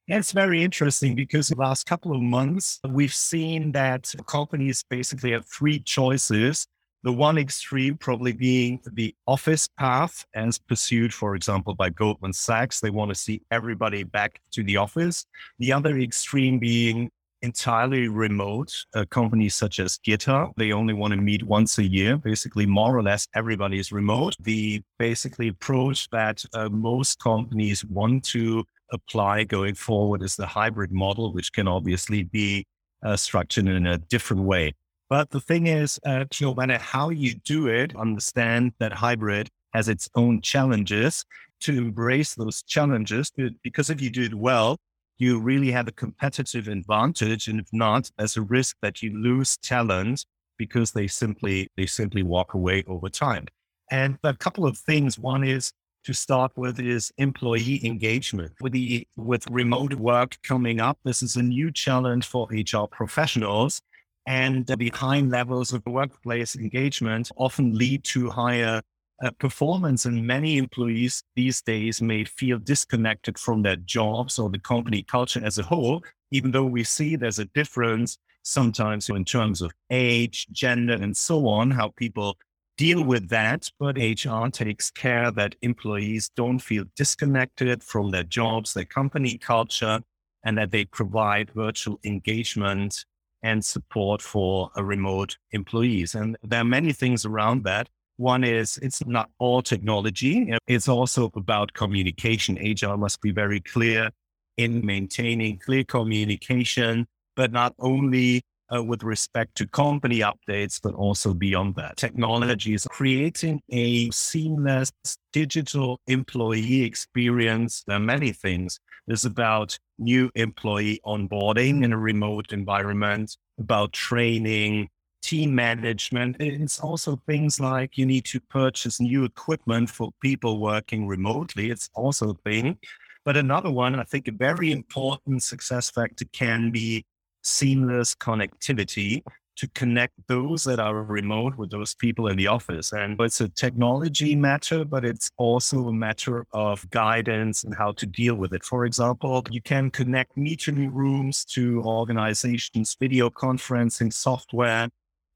It's 0.08 0.30
very 0.30 0.62
interesting 0.62 1.16
because 1.16 1.48
the 1.48 1.56
last 1.56 1.84
couple 1.84 2.14
of 2.14 2.22
months, 2.22 2.78
we've 2.88 3.12
seen 3.12 3.72
that 3.72 4.14
companies 4.26 4.84
basically 4.88 5.32
have 5.32 5.44
three 5.46 5.80
choices. 5.80 6.64
The 7.02 7.12
one 7.12 7.38
extreme 7.38 7.96
probably 7.96 8.32
being 8.32 8.80
the 8.92 9.16
office 9.26 9.68
path 9.76 10.24
as 10.32 10.60
pursued, 10.60 11.12
for 11.12 11.34
example, 11.34 11.74
by 11.74 11.90
Goldman 11.90 12.32
Sachs. 12.32 12.78
They 12.78 12.90
want 12.90 13.08
to 13.08 13.16
see 13.16 13.42
everybody 13.50 14.04
back 14.04 14.40
to 14.52 14.62
the 14.62 14.76
office. 14.76 15.26
The 15.58 15.72
other 15.72 15.98
extreme 15.98 16.60
being 16.60 17.10
entirely 17.46 18.08
remote. 18.08 18.72
Uh, 18.94 19.04
companies 19.10 19.54
such 19.54 19.80
as 19.80 19.98
GitHub, 20.06 20.52
they 20.56 20.72
only 20.72 20.94
want 20.94 21.12
to 21.12 21.16
meet 21.16 21.42
once 21.42 21.78
a 21.78 21.84
year. 21.84 22.16
Basically, 22.16 22.66
more 22.66 22.96
or 22.96 23.02
less, 23.02 23.26
everybody 23.34 23.78
is 23.78 23.92
remote. 23.92 24.36
The 24.40 24.82
basically 24.98 25.48
approach 25.48 26.10
that 26.10 26.44
uh, 26.52 26.68
most 26.68 27.18
companies 27.18 27.84
want 27.84 28.24
to 28.34 28.64
apply 28.92 29.44
going 29.44 29.74
forward 29.74 30.22
is 30.22 30.36
the 30.36 30.46
hybrid 30.46 30.92
model, 30.92 31.32
which 31.32 31.52
can 31.52 31.66
obviously 31.68 32.24
be 32.24 32.66
uh, 33.02 33.16
structured 33.16 33.66
in 33.68 33.86
a 33.86 33.98
different 33.98 34.42
way. 34.42 34.74
But 35.08 35.30
the 35.30 35.40
thing 35.40 35.68
is, 35.68 36.00
uh, 36.04 36.24
no 36.40 36.54
matter 36.54 36.78
how 36.78 37.10
you 37.10 37.34
do 37.44 37.68
it, 37.68 37.94
understand 37.96 38.72
that 38.80 38.92
hybrid 38.92 39.48
has 39.72 39.88
its 39.88 40.08
own 40.14 40.40
challenges 40.40 41.24
to 41.60 41.76
embrace 41.76 42.34
those 42.34 42.62
challenges 42.62 43.30
because 43.62 43.88
if 43.88 44.00
you 44.00 44.10
do 44.10 44.24
it 44.24 44.34
well, 44.34 44.76
you 45.18 45.40
really 45.40 45.70
have 45.70 45.88
a 45.88 45.92
competitive 45.92 46.68
advantage. 46.68 47.48
And 47.48 47.60
if 47.60 47.66
not, 47.72 48.10
there's 48.18 48.36
a 48.36 48.42
risk 48.42 48.76
that 48.82 49.02
you 49.02 49.16
lose 49.18 49.56
talent 49.56 50.24
because 50.58 50.92
they 50.92 51.06
simply 51.06 51.68
they 51.76 51.86
simply 51.86 52.22
walk 52.22 52.54
away 52.54 52.84
over 52.86 53.08
time. 53.08 53.46
And 53.90 54.18
a 54.24 54.34
couple 54.34 54.66
of 54.66 54.76
things. 54.76 55.18
One 55.18 55.44
is 55.44 55.72
to 56.04 56.12
start 56.12 56.52
with 56.56 56.78
is 56.78 57.12
employee 57.18 57.84
engagement. 57.84 58.52
With 58.60 58.72
the 58.72 59.06
with 59.16 59.46
remote 59.50 59.94
work 59.94 60.36
coming 60.42 60.80
up, 60.80 60.98
this 61.04 61.22
is 61.22 61.36
a 61.36 61.42
new 61.42 61.70
challenge 61.70 62.26
for 62.26 62.48
HR 62.50 62.86
professionals. 62.90 63.80
And 64.26 64.66
the 64.66 64.90
high 64.90 65.20
levels 65.20 65.72
of 65.72 65.84
workplace 65.86 66.56
engagement 66.56 67.30
often 67.36 67.74
lead 67.74 68.02
to 68.04 68.28
higher 68.28 68.82
uh, 69.22 69.30
performance 69.38 70.04
and 70.04 70.26
many 70.26 70.58
employees 70.58 71.22
these 71.34 71.62
days 71.62 72.02
may 72.02 72.24
feel 72.24 72.58
disconnected 72.58 73.38
from 73.38 73.62
their 73.62 73.76
jobs 73.76 74.38
or 74.38 74.50
the 74.50 74.58
company 74.58 75.02
culture 75.02 75.40
as 75.44 75.58
a 75.58 75.62
whole, 75.62 76.04
even 76.30 76.50
though 76.50 76.64
we 76.64 76.84
see 76.84 77.16
there's 77.16 77.38
a 77.38 77.46
difference 77.46 78.18
sometimes 78.42 79.08
in 79.08 79.24
terms 79.24 79.62
of 79.62 79.72
age, 79.90 80.46
gender, 80.52 80.94
and 80.94 81.16
so 81.16 81.48
on, 81.48 81.70
how 81.70 81.88
people 81.96 82.36
deal 82.76 83.02
with 83.02 83.28
that. 83.28 83.70
But 83.78 83.96
HR 83.96 84.48
takes 84.48 84.90
care 84.90 85.30
that 85.32 85.56
employees 85.62 86.30
don't 86.36 86.58
feel 86.58 86.84
disconnected 86.94 87.82
from 87.82 88.10
their 88.10 88.22
jobs, 88.22 88.74
their 88.74 88.84
company 88.84 89.38
culture, 89.38 90.00
and 90.44 90.56
that 90.58 90.70
they 90.70 90.84
provide 90.84 91.50
virtual 91.50 91.98
engagement 92.04 93.04
and 93.42 93.64
support 93.64 94.22
for 94.22 94.70
remote 94.76 95.36
employees. 95.52 96.14
And 96.14 96.36
there 96.42 96.60
are 96.60 96.64
many 96.64 96.92
things 96.92 97.24
around 97.24 97.64
that. 97.64 97.88
One 98.16 98.44
is 98.44 98.78
it's 98.78 99.04
not 99.06 99.30
all 99.38 99.62
technology. 99.62 100.52
It's 100.66 100.88
also 100.88 101.30
about 101.34 101.72
communication. 101.74 102.58
HR 102.58 102.96
must 102.96 103.20
be 103.20 103.30
very 103.30 103.60
clear 103.60 104.10
in 104.56 104.84
maintaining 104.84 105.58
clear 105.58 105.84
communication, 105.84 107.06
but 107.34 107.52
not 107.52 107.74
only 107.78 108.42
uh, 108.74 108.82
with 108.82 109.02
respect 109.02 109.54
to 109.56 109.66
company 109.66 110.20
updates, 110.20 110.80
but 110.82 110.94
also 110.94 111.34
beyond 111.34 111.76
that. 111.76 111.96
Technology 111.96 112.74
is 112.74 112.86
creating 112.90 113.60
a 113.70 114.10
seamless 114.10 114.90
digital 115.32 116.00
employee 116.06 116.82
experience. 116.82 117.84
There 117.86 117.96
are 117.96 118.00
many 118.00 118.32
things. 118.32 118.80
It's 119.06 119.24
about 119.24 119.78
new 119.98 120.30
employee 120.34 121.00
onboarding 121.04 121.84
in 121.84 121.92
a 121.92 121.98
remote 121.98 122.52
environment, 122.52 123.36
about 123.58 123.92
training, 123.92 124.88
team 125.26 125.52
management. 125.52 126.36
It's 126.38 126.78
also 126.78 127.20
things 127.26 127.58
like 127.58 127.98
you 127.98 128.06
need 128.06 128.24
to 128.26 128.38
purchase 128.40 129.00
new 129.00 129.24
equipment 129.24 129.90
for 129.90 130.10
people 130.22 130.60
working 130.60 131.08
remotely. 131.08 131.70
It's 131.70 131.90
also 131.94 132.30
a 132.30 132.34
thing. 132.48 132.78
But 133.24 133.36
another 133.36 133.72
one, 133.72 133.98
I 133.98 134.04
think 134.04 134.28
a 134.28 134.32
very 134.32 134.70
important 134.70 135.42
success 135.42 135.90
factor 135.90 136.26
can 136.32 136.70
be 136.70 137.04
seamless 137.42 138.14
connectivity 138.14 139.24
to 139.56 139.66
connect 139.68 140.14
those 140.28 140.62
that 140.64 140.78
are 140.78 141.02
remote 141.02 141.56
with 141.56 141.70
those 141.70 141.94
people 141.94 142.28
in 142.28 142.36
the 142.36 142.46
office. 142.46 142.92
And 142.92 143.20
it's 143.20 143.40
a 143.40 143.48
technology 143.48 144.36
matter, 144.36 144.84
but 144.84 145.04
it's 145.04 145.30
also 145.38 145.88
a 145.88 145.92
matter 145.92 146.46
of 146.52 146.88
guidance 146.90 147.64
and 147.64 147.74
how 147.74 147.92
to 147.92 148.06
deal 148.06 148.36
with 148.36 148.52
it. 148.52 148.62
For 148.62 148.84
example, 148.84 149.42
you 149.50 149.62
can 149.62 149.90
connect 149.90 150.36
meeting 150.36 150.92
rooms 150.92 151.44
to 151.46 151.82
organizations' 151.82 152.96
video 153.00 153.28
conferencing 153.30 154.12
software, 154.12 154.88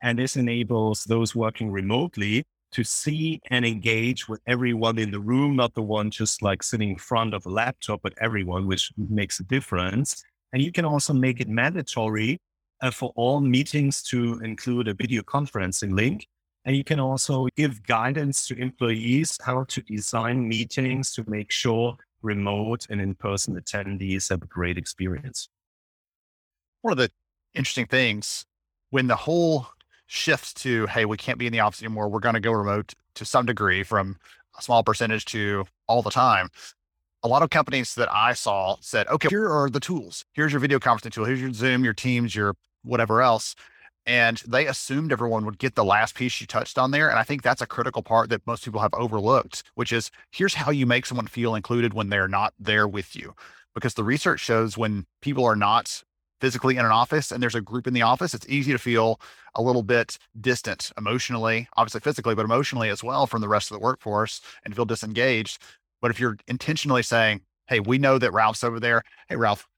and 0.02 0.18
this 0.18 0.36
enables 0.36 1.04
those 1.04 1.34
working 1.34 1.70
remotely 1.70 2.44
to 2.72 2.84
see 2.84 3.40
and 3.50 3.64
engage 3.64 4.28
with 4.28 4.40
everyone 4.46 4.98
in 4.98 5.10
the 5.10 5.20
room, 5.20 5.56
not 5.56 5.74
the 5.74 5.82
one 5.82 6.10
just 6.10 6.40
like 6.42 6.62
sitting 6.62 6.90
in 6.90 6.96
front 6.96 7.34
of 7.34 7.44
a 7.44 7.48
laptop, 7.48 8.00
but 8.02 8.14
everyone, 8.20 8.66
which 8.66 8.92
makes 8.96 9.40
a 9.40 9.44
difference. 9.44 10.22
And 10.52 10.62
you 10.62 10.72
can 10.72 10.84
also 10.84 11.12
make 11.12 11.40
it 11.40 11.48
mandatory 11.48 12.38
uh, 12.80 12.90
for 12.90 13.12
all 13.16 13.40
meetings 13.40 14.02
to 14.04 14.40
include 14.40 14.88
a 14.88 14.94
video 14.94 15.22
conferencing 15.22 15.94
link. 15.94 16.26
And 16.64 16.76
you 16.76 16.84
can 16.84 17.00
also 17.00 17.48
give 17.56 17.82
guidance 17.82 18.46
to 18.48 18.58
employees 18.58 19.36
how 19.42 19.64
to 19.64 19.82
design 19.82 20.48
meetings 20.48 21.12
to 21.12 21.24
make 21.28 21.50
sure 21.50 21.96
remote 22.22 22.86
and 22.90 23.00
in 23.00 23.14
person 23.14 23.58
attendees 23.58 24.28
have 24.28 24.42
a 24.42 24.46
great 24.46 24.76
experience. 24.76 25.48
One 26.82 26.92
of 26.92 26.98
the 26.98 27.10
interesting 27.54 27.86
things 27.86 28.44
when 28.90 29.06
the 29.06 29.16
whole 29.16 29.66
shifts 30.10 30.52
to, 30.52 30.86
hey, 30.86 31.04
we 31.04 31.16
can't 31.16 31.38
be 31.38 31.46
in 31.46 31.52
the 31.52 31.60
office 31.60 31.82
anymore, 31.82 32.08
we're 32.08 32.20
going 32.20 32.34
to 32.34 32.40
go 32.40 32.52
remote 32.52 32.94
to 33.14 33.24
some 33.24 33.46
degree 33.46 33.82
from 33.82 34.16
a 34.58 34.62
small 34.62 34.82
percentage 34.82 35.24
to 35.26 35.64
all 35.86 36.02
the 36.02 36.10
time 36.10 36.50
a 37.22 37.28
lot 37.28 37.42
of 37.42 37.50
companies 37.50 37.94
that 37.96 38.12
I 38.12 38.32
saw 38.32 38.76
said, 38.80 39.06
okay, 39.08 39.28
here 39.28 39.48
are 39.48 39.68
the 39.68 39.80
tools. 39.80 40.24
Here's 40.32 40.52
your 40.52 40.60
video 40.60 40.78
conferencing 40.78 41.12
tool. 41.12 41.26
Here's 41.26 41.40
your 41.40 41.52
Zoom, 41.52 41.84
your 41.84 41.92
Teams, 41.92 42.34
your 42.34 42.54
whatever 42.82 43.20
else. 43.20 43.54
And 44.06 44.38
they 44.48 44.66
assumed 44.66 45.12
everyone 45.12 45.44
would 45.44 45.58
get 45.58 45.74
the 45.74 45.84
last 45.84 46.14
piece 46.14 46.40
you 46.40 46.46
touched 46.46 46.78
on 46.78 46.90
there. 46.90 47.10
And 47.10 47.18
I 47.18 47.22
think 47.22 47.42
that's 47.42 47.60
a 47.60 47.66
critical 47.66 48.02
part 48.02 48.30
that 48.30 48.46
most 48.46 48.64
people 48.64 48.80
have 48.80 48.94
overlooked, 48.94 49.62
which 49.74 49.92
is 49.92 50.10
here's 50.30 50.54
how 50.54 50.70
you 50.70 50.86
make 50.86 51.04
someone 51.04 51.26
feel 51.26 51.54
included 51.54 51.92
when 51.92 52.08
they're 52.08 52.28
not 52.28 52.54
there 52.58 52.88
with 52.88 53.14
you. 53.14 53.34
Because 53.74 53.94
the 53.94 54.04
research 54.04 54.40
shows 54.40 54.78
when 54.78 55.06
people 55.20 55.44
are 55.44 55.54
not 55.54 56.02
physically 56.40 56.76
in 56.76 56.84
an 56.84 56.90
office 56.90 57.30
and 57.30 57.42
there's 57.42 57.54
a 57.54 57.60
group 57.60 57.86
in 57.86 57.94
the 57.94 58.02
office, 58.02 58.34
it's 58.34 58.48
easy 58.48 58.72
to 58.72 58.78
feel 58.78 59.20
a 59.54 59.62
little 59.62 59.82
bit 59.82 60.18
distant 60.40 60.92
emotionally, 60.96 61.68
obviously 61.76 62.00
physically, 62.00 62.34
but 62.34 62.44
emotionally 62.44 62.88
as 62.88 63.04
well 63.04 63.26
from 63.26 63.40
the 63.40 63.48
rest 63.48 63.70
of 63.70 63.78
the 63.78 63.84
workforce 63.84 64.40
and 64.64 64.74
feel 64.74 64.84
disengaged. 64.84 65.62
But 66.00 66.10
if 66.10 66.18
you're 66.18 66.38
intentionally 66.48 67.02
saying, 67.02 67.42
Hey, 67.70 67.78
we 67.78 67.98
know 67.98 68.18
that 68.18 68.32
Ralph's 68.32 68.64
over 68.64 68.80
there. 68.80 69.04
Hey, 69.28 69.36
Ralph, 69.36 69.68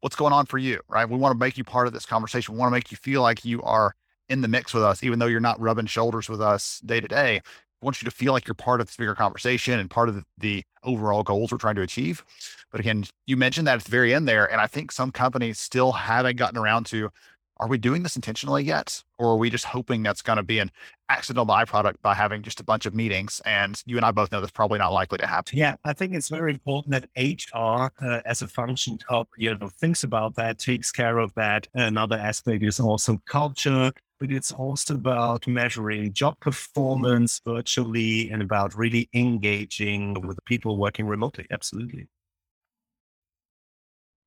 what's 0.00 0.16
going 0.16 0.32
on 0.32 0.46
for 0.46 0.56
you? 0.56 0.80
Right. 0.88 1.06
We 1.06 1.18
want 1.18 1.34
to 1.34 1.38
make 1.38 1.58
you 1.58 1.64
part 1.64 1.86
of 1.86 1.92
this 1.92 2.06
conversation. 2.06 2.54
We 2.54 2.58
want 2.58 2.70
to 2.70 2.74
make 2.74 2.90
you 2.90 2.96
feel 2.96 3.20
like 3.20 3.44
you 3.44 3.60
are 3.62 3.94
in 4.30 4.40
the 4.40 4.48
mix 4.48 4.72
with 4.72 4.82
us, 4.82 5.02
even 5.02 5.18
though 5.18 5.26
you're 5.26 5.40
not 5.40 5.60
rubbing 5.60 5.84
shoulders 5.84 6.30
with 6.30 6.40
us 6.40 6.80
day 6.86 7.00
to 7.00 7.08
day. 7.08 7.42
I 7.82 7.84
want 7.84 8.00
you 8.00 8.06
to 8.08 8.14
feel 8.14 8.32
like 8.32 8.46
you're 8.46 8.54
part 8.54 8.80
of 8.80 8.86
this 8.86 8.96
bigger 8.96 9.14
conversation 9.14 9.80
and 9.80 9.90
part 9.90 10.08
of 10.08 10.14
the, 10.14 10.24
the 10.38 10.64
overall 10.84 11.24
goals 11.24 11.50
we're 11.50 11.58
trying 11.58 11.74
to 11.74 11.82
achieve. 11.82 12.24
But 12.70 12.80
again, 12.80 13.04
you 13.26 13.36
mentioned 13.36 13.66
that 13.66 13.78
at 13.78 13.84
the 13.84 13.90
very 13.90 14.14
end 14.14 14.28
there. 14.28 14.50
And 14.50 14.60
I 14.60 14.68
think 14.68 14.92
some 14.92 15.10
companies 15.10 15.58
still 15.58 15.90
haven't 15.90 16.36
gotten 16.36 16.58
around 16.58 16.86
to 16.86 17.10
are 17.58 17.68
we 17.68 17.78
doing 17.78 18.02
this 18.02 18.16
intentionally 18.16 18.64
yet? 18.64 19.02
Or 19.18 19.32
are 19.32 19.36
we 19.36 19.48
just 19.48 19.64
hoping 19.66 20.02
that's 20.02 20.22
going 20.22 20.36
to 20.36 20.42
be 20.42 20.58
an 20.58 20.70
accidental 21.08 21.46
byproduct 21.46 21.94
by 22.02 22.12
having 22.12 22.42
just 22.42 22.58
a 22.58 22.64
bunch 22.64 22.86
of 22.86 22.94
meetings? 22.94 23.40
And 23.44 23.80
you 23.86 23.96
and 23.96 24.04
I 24.04 24.10
both 24.10 24.32
know 24.32 24.40
that's 24.40 24.50
probably 24.50 24.80
not 24.80 24.92
likely 24.92 25.18
to 25.18 25.26
happen. 25.28 25.58
Yeah, 25.58 25.76
I 25.84 25.92
think 25.92 26.14
it's 26.14 26.28
very 26.28 26.52
important 26.52 26.92
that 26.92 27.08
HR, 27.16 27.92
uh, 28.04 28.20
as 28.24 28.42
a 28.42 28.48
function 28.48 28.98
of, 29.08 29.28
you 29.36 29.56
know, 29.56 29.68
thinks 29.68 30.02
about 30.02 30.34
that, 30.36 30.58
takes 30.58 30.90
care 30.90 31.18
of 31.18 31.32
that. 31.34 31.68
Another 31.74 32.16
aspect 32.16 32.64
is 32.64 32.80
also 32.80 33.20
culture, 33.26 33.92
but 34.22 34.30
it's 34.30 34.52
also 34.52 34.94
about 34.94 35.48
measuring 35.48 36.12
job 36.12 36.38
performance 36.38 37.40
virtually 37.44 38.30
and 38.30 38.40
about 38.40 38.72
really 38.72 39.08
engaging 39.12 40.14
with 40.24 40.38
people 40.44 40.76
working 40.76 41.08
remotely. 41.08 41.44
Absolutely. 41.50 42.06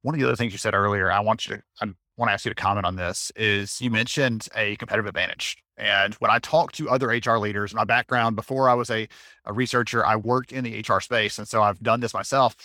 One 0.01 0.13
of 0.13 0.19
the 0.19 0.27
other 0.27 0.35
things 0.35 0.51
you 0.51 0.57
said 0.57 0.73
earlier, 0.73 1.09
I 1.09 1.21
want 1.21 1.47
you 1.47 1.55
to, 1.55 1.63
I'm 1.79 1.95
want 2.17 2.29
to 2.29 2.33
ask 2.33 2.45
you 2.45 2.51
to 2.51 2.55
comment 2.55 2.85
on 2.85 2.95
this 2.95 3.31
is 3.35 3.81
you 3.81 3.89
mentioned 3.89 4.47
a 4.55 4.75
competitive 4.77 5.07
advantage. 5.07 5.57
And 5.77 6.13
when 6.15 6.31
I 6.31 6.39
talk 6.39 6.71
to 6.73 6.89
other 6.89 7.07
HR 7.07 7.37
leaders, 7.37 7.73
my 7.73 7.83
background 7.83 8.35
before 8.35 8.69
I 8.69 8.73
was 8.73 8.89
a, 8.89 9.07
a 9.45 9.53
researcher, 9.53 10.05
I 10.05 10.15
worked 10.15 10.53
in 10.53 10.63
the 10.63 10.83
HR 10.87 11.01
space. 11.01 11.37
And 11.37 11.47
so 11.47 11.61
I've 11.61 11.79
done 11.81 11.99
this 11.99 12.13
myself. 12.13 12.55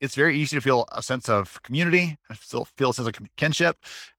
It's 0.00 0.14
very 0.14 0.38
easy 0.38 0.56
to 0.56 0.62
feel 0.62 0.86
a 0.92 1.02
sense 1.02 1.28
of 1.28 1.62
community, 1.62 2.16
still 2.40 2.64
feel 2.76 2.90
a 2.90 2.94
sense 2.94 3.08
of 3.08 3.14
kinship. 3.36 3.76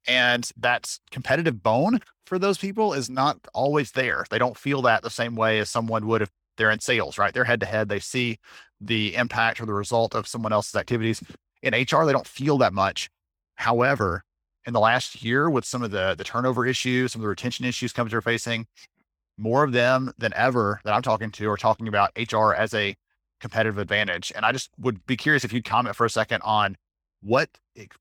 And 0.08 0.48
that 0.58 0.98
competitive 1.10 1.64
bone 1.64 2.00
for 2.26 2.38
those 2.38 2.58
people 2.58 2.94
is 2.94 3.10
not 3.10 3.40
always 3.54 3.92
there. 3.92 4.26
They 4.30 4.38
don't 4.38 4.58
feel 4.58 4.82
that 4.84 5.02
the 5.02 5.10
same 5.10 5.36
way 5.36 5.60
as 5.60 5.70
someone 5.70 6.06
would 6.08 6.22
if 6.22 6.30
they're 6.58 6.72
in 6.72 6.80
sales, 6.80 7.18
right? 7.18 7.34
They're 7.34 7.44
head 7.44 7.60
to 7.62 7.66
head. 7.66 7.90
They 7.90 8.00
see 8.00 8.38
the 8.80 9.16
impact 9.16 9.60
or 9.60 9.66
the 9.66 9.74
result 9.74 10.14
of 10.14 10.28
someone 10.28 10.54
else's 10.54 10.76
activities. 10.76 11.24
In 11.64 11.74
HR, 11.74 12.06
they 12.06 12.12
don't 12.14 12.28
feel 12.28 12.58
that 12.60 12.74
much. 12.74 13.10
However, 13.56 14.24
in 14.66 14.74
the 14.74 14.80
last 14.80 15.24
year 15.24 15.50
with 15.50 15.66
some 15.66 15.82
of 15.82 15.92
the 15.92 16.16
the 16.16 16.24
turnover 16.24 16.66
issues, 16.66 17.14
some 17.14 17.22
of 17.22 17.24
the 17.24 17.30
retention 17.30 17.66
issues 17.66 17.94
companies 17.94 18.16
are 18.16 18.22
facing, 18.22 18.68
more 19.38 19.64
of 19.64 19.72
them 19.72 20.14
than 20.18 20.34
ever 20.36 20.80
that 20.84 20.94
I'm 20.94 21.02
talking 21.02 21.32
to 21.32 21.50
are 21.50 21.58
talking 21.58 21.88
about 21.88 22.12
HR 22.16 22.54
as 22.54 22.74
a 22.74 22.96
competitive 23.42 23.78
advantage. 23.78 24.32
And 24.36 24.46
I 24.46 24.52
just 24.52 24.70
would 24.78 25.06
be 25.06 25.18
curious 25.18 25.44
if 25.44 25.52
you'd 25.52 25.66
comment 25.66 25.96
for 25.96 26.06
a 26.06 26.10
second 26.10 26.42
on 26.44 26.78
what 27.22 27.50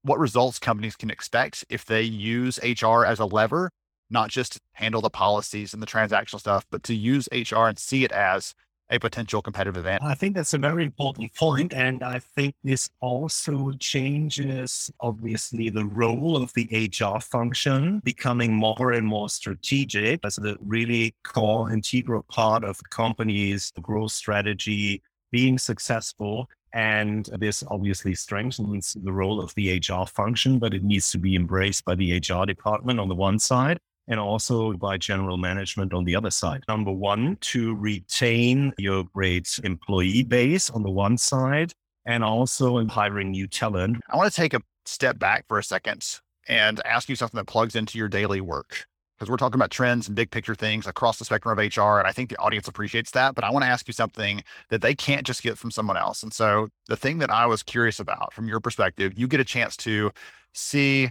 what 0.02 0.18
results 0.18 0.59
companies 0.59 0.97
can 0.97 1.11
expect 1.11 1.64
if 1.68 1.85
they 1.85 2.02
use 2.02 2.59
HR 2.62 3.04
as 3.04 3.18
a 3.18 3.25
lever, 3.25 3.70
not 4.11 4.30
just 4.30 4.59
handle 4.73 5.00
the 5.00 5.11
policies 5.11 5.73
and 5.73 5.82
the 5.82 5.87
transactional 5.87 6.40
stuff, 6.40 6.64
but 6.70 6.82
to 6.85 6.94
use 6.94 7.28
HR 7.32 7.66
and 7.66 7.78
see 7.78 8.04
it 8.04 8.12
as 8.12 8.54
a 8.90 8.99
potential 8.99 9.40
competitive 9.40 9.76
advantage. 9.76 10.02
I 10.02 10.14
think 10.14 10.35
that's 10.35 10.52
a 10.52 10.59
very 10.59 10.85
important 10.85 11.32
point, 11.35 11.73
and 11.73 12.02
I 12.02 12.18
think 12.18 12.56
this 12.64 12.90
also 13.00 13.70
changes 13.78 14.90
obviously 14.99 15.70
the 15.70 15.85
role 15.85 16.37
of 16.37 16.52
the 16.54 16.90
HR 16.90 17.20
function 17.20 18.00
becoming 18.04 18.52
more 18.52 18.90
and 18.92 19.06
more 19.06 19.28
strategic 19.28 20.25
as 20.25 20.38
a 20.38 20.56
really 20.61 21.14
core 21.23 21.73
integral 21.73 22.25
part 22.25 22.64
of 22.64 22.78
the 22.78 22.88
company's 22.90 23.73
growth 23.80 24.11
strategy 24.11 25.02
being 25.30 25.58
successful. 25.58 26.49
And 26.72 27.28
this 27.38 27.64
obviously 27.68 28.14
strengthens 28.14 28.96
the 29.02 29.12
role 29.12 29.40
of 29.40 29.54
the 29.54 29.78
HR 29.78 30.06
function, 30.06 30.58
but 30.58 30.75
it 30.75 30.84
needs 30.84 31.10
to 31.10 31.18
be 31.18 31.34
embraced 31.34 31.84
by 31.84 31.94
the 31.94 32.18
HR 32.18 32.44
department 32.46 33.00
on 33.00 33.08
the 33.08 33.14
one 33.14 33.38
side 33.38 33.78
and 34.08 34.18
also 34.18 34.72
by 34.75 34.96
general 34.96 35.37
management 35.37 35.92
on 35.92 36.04
the 36.04 36.16
other 36.16 36.30
side. 36.30 36.62
Number 36.68 36.92
one, 36.92 37.37
to 37.42 37.75
retain 37.76 38.72
your 38.78 39.04
great 39.14 39.58
employee 39.62 40.25
base 40.25 40.68
on 40.70 40.82
the 40.82 40.90
one 40.90 41.16
side, 41.16 41.72
and 42.06 42.25
also 42.25 42.78
in 42.78 42.88
hiring 42.88 43.30
new 43.30 43.46
talent. 43.46 43.99
I 44.10 44.16
want 44.16 44.32
to 44.32 44.37
take 44.37 44.54
a 44.54 44.62
step 44.84 45.18
back 45.18 45.44
for 45.49 45.58
a 45.58 45.62
second 45.62 46.18
and 46.49 46.80
ask 46.84 47.08
you 47.08 47.14
something 47.14 47.38
that 47.38 47.46
plugs 47.46 47.76
into 47.76 47.99
your 47.99 48.08
daily 48.08 48.40
work. 48.40 48.87
Because 49.20 49.30
we're 49.30 49.36
talking 49.36 49.56
about 49.56 49.70
trends 49.70 50.08
and 50.08 50.16
big 50.16 50.30
picture 50.30 50.54
things 50.54 50.86
across 50.86 51.18
the 51.18 51.26
spectrum 51.26 51.56
of 51.56 51.58
HR. 51.58 51.98
And 51.98 52.08
I 52.08 52.12
think 52.12 52.30
the 52.30 52.38
audience 52.38 52.66
appreciates 52.66 53.10
that. 53.10 53.34
But 53.34 53.44
I 53.44 53.50
want 53.50 53.64
to 53.64 53.68
ask 53.68 53.86
you 53.86 53.92
something 53.92 54.42
that 54.70 54.80
they 54.80 54.94
can't 54.94 55.26
just 55.26 55.42
get 55.42 55.58
from 55.58 55.70
someone 55.70 55.98
else. 55.98 56.22
And 56.22 56.32
so 56.32 56.68
the 56.88 56.96
thing 56.96 57.18
that 57.18 57.28
I 57.28 57.44
was 57.44 57.62
curious 57.62 58.00
about 58.00 58.32
from 58.32 58.48
your 58.48 58.60
perspective, 58.60 59.12
you 59.18 59.28
get 59.28 59.38
a 59.38 59.44
chance 59.44 59.76
to 59.78 60.10
see 60.54 61.10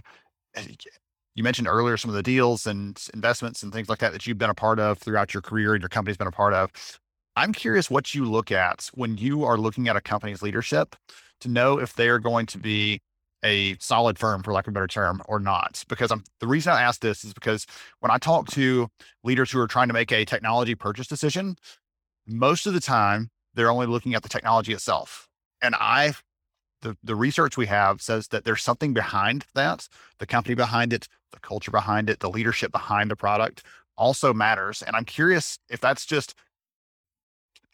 you 1.36 1.44
mentioned 1.44 1.68
earlier 1.68 1.96
some 1.96 2.10
of 2.10 2.16
the 2.16 2.22
deals 2.22 2.66
and 2.66 3.00
investments 3.14 3.62
and 3.62 3.72
things 3.72 3.88
like 3.88 4.00
that 4.00 4.12
that 4.12 4.26
you've 4.26 4.38
been 4.38 4.50
a 4.50 4.54
part 4.54 4.80
of 4.80 4.98
throughout 4.98 5.32
your 5.32 5.40
career 5.40 5.74
and 5.74 5.80
your 5.80 5.88
company's 5.88 6.16
been 6.16 6.26
a 6.26 6.32
part 6.32 6.52
of. 6.52 6.72
I'm 7.36 7.52
curious 7.52 7.88
what 7.88 8.12
you 8.12 8.24
look 8.24 8.50
at 8.50 8.90
when 8.94 9.16
you 9.16 9.44
are 9.44 9.56
looking 9.56 9.88
at 9.88 9.94
a 9.94 10.00
company's 10.00 10.42
leadership 10.42 10.96
to 11.40 11.48
know 11.48 11.78
if 11.78 11.94
they 11.94 12.08
are 12.08 12.18
going 12.18 12.46
to 12.46 12.58
be 12.58 13.00
a 13.44 13.76
solid 13.78 14.18
firm, 14.18 14.42
for 14.42 14.52
lack 14.52 14.66
of 14.66 14.72
a 14.72 14.74
better 14.74 14.86
term, 14.86 15.22
or 15.26 15.40
not. 15.40 15.84
Because 15.88 16.10
I'm 16.10 16.24
the 16.40 16.46
reason 16.46 16.72
I 16.72 16.82
ask 16.82 17.00
this 17.00 17.24
is 17.24 17.32
because 17.32 17.66
when 18.00 18.10
I 18.10 18.18
talk 18.18 18.48
to 18.50 18.88
leaders 19.24 19.50
who 19.50 19.60
are 19.60 19.68
trying 19.68 19.88
to 19.88 19.94
make 19.94 20.12
a 20.12 20.24
technology 20.24 20.74
purchase 20.74 21.06
decision, 21.06 21.56
most 22.26 22.66
of 22.66 22.74
the 22.74 22.80
time 22.80 23.30
they're 23.54 23.70
only 23.70 23.86
looking 23.86 24.14
at 24.14 24.22
the 24.22 24.28
technology 24.28 24.72
itself. 24.72 25.28
And 25.62 25.74
I 25.74 26.14
the, 26.82 26.96
the 27.02 27.14
research 27.14 27.56
we 27.56 27.66
have 27.66 28.00
says 28.00 28.28
that 28.28 28.44
there's 28.44 28.62
something 28.62 28.94
behind 28.94 29.44
that 29.54 29.88
the 30.18 30.26
company 30.26 30.54
behind 30.54 30.92
it 30.92 31.08
the 31.32 31.40
culture 31.40 31.70
behind 31.70 32.08
it 32.08 32.20
the 32.20 32.30
leadership 32.30 32.72
behind 32.72 33.10
the 33.10 33.16
product 33.16 33.62
also 33.96 34.32
matters 34.32 34.82
and 34.82 34.96
i'm 34.96 35.04
curious 35.04 35.58
if 35.68 35.80
that's 35.80 36.06
just 36.06 36.34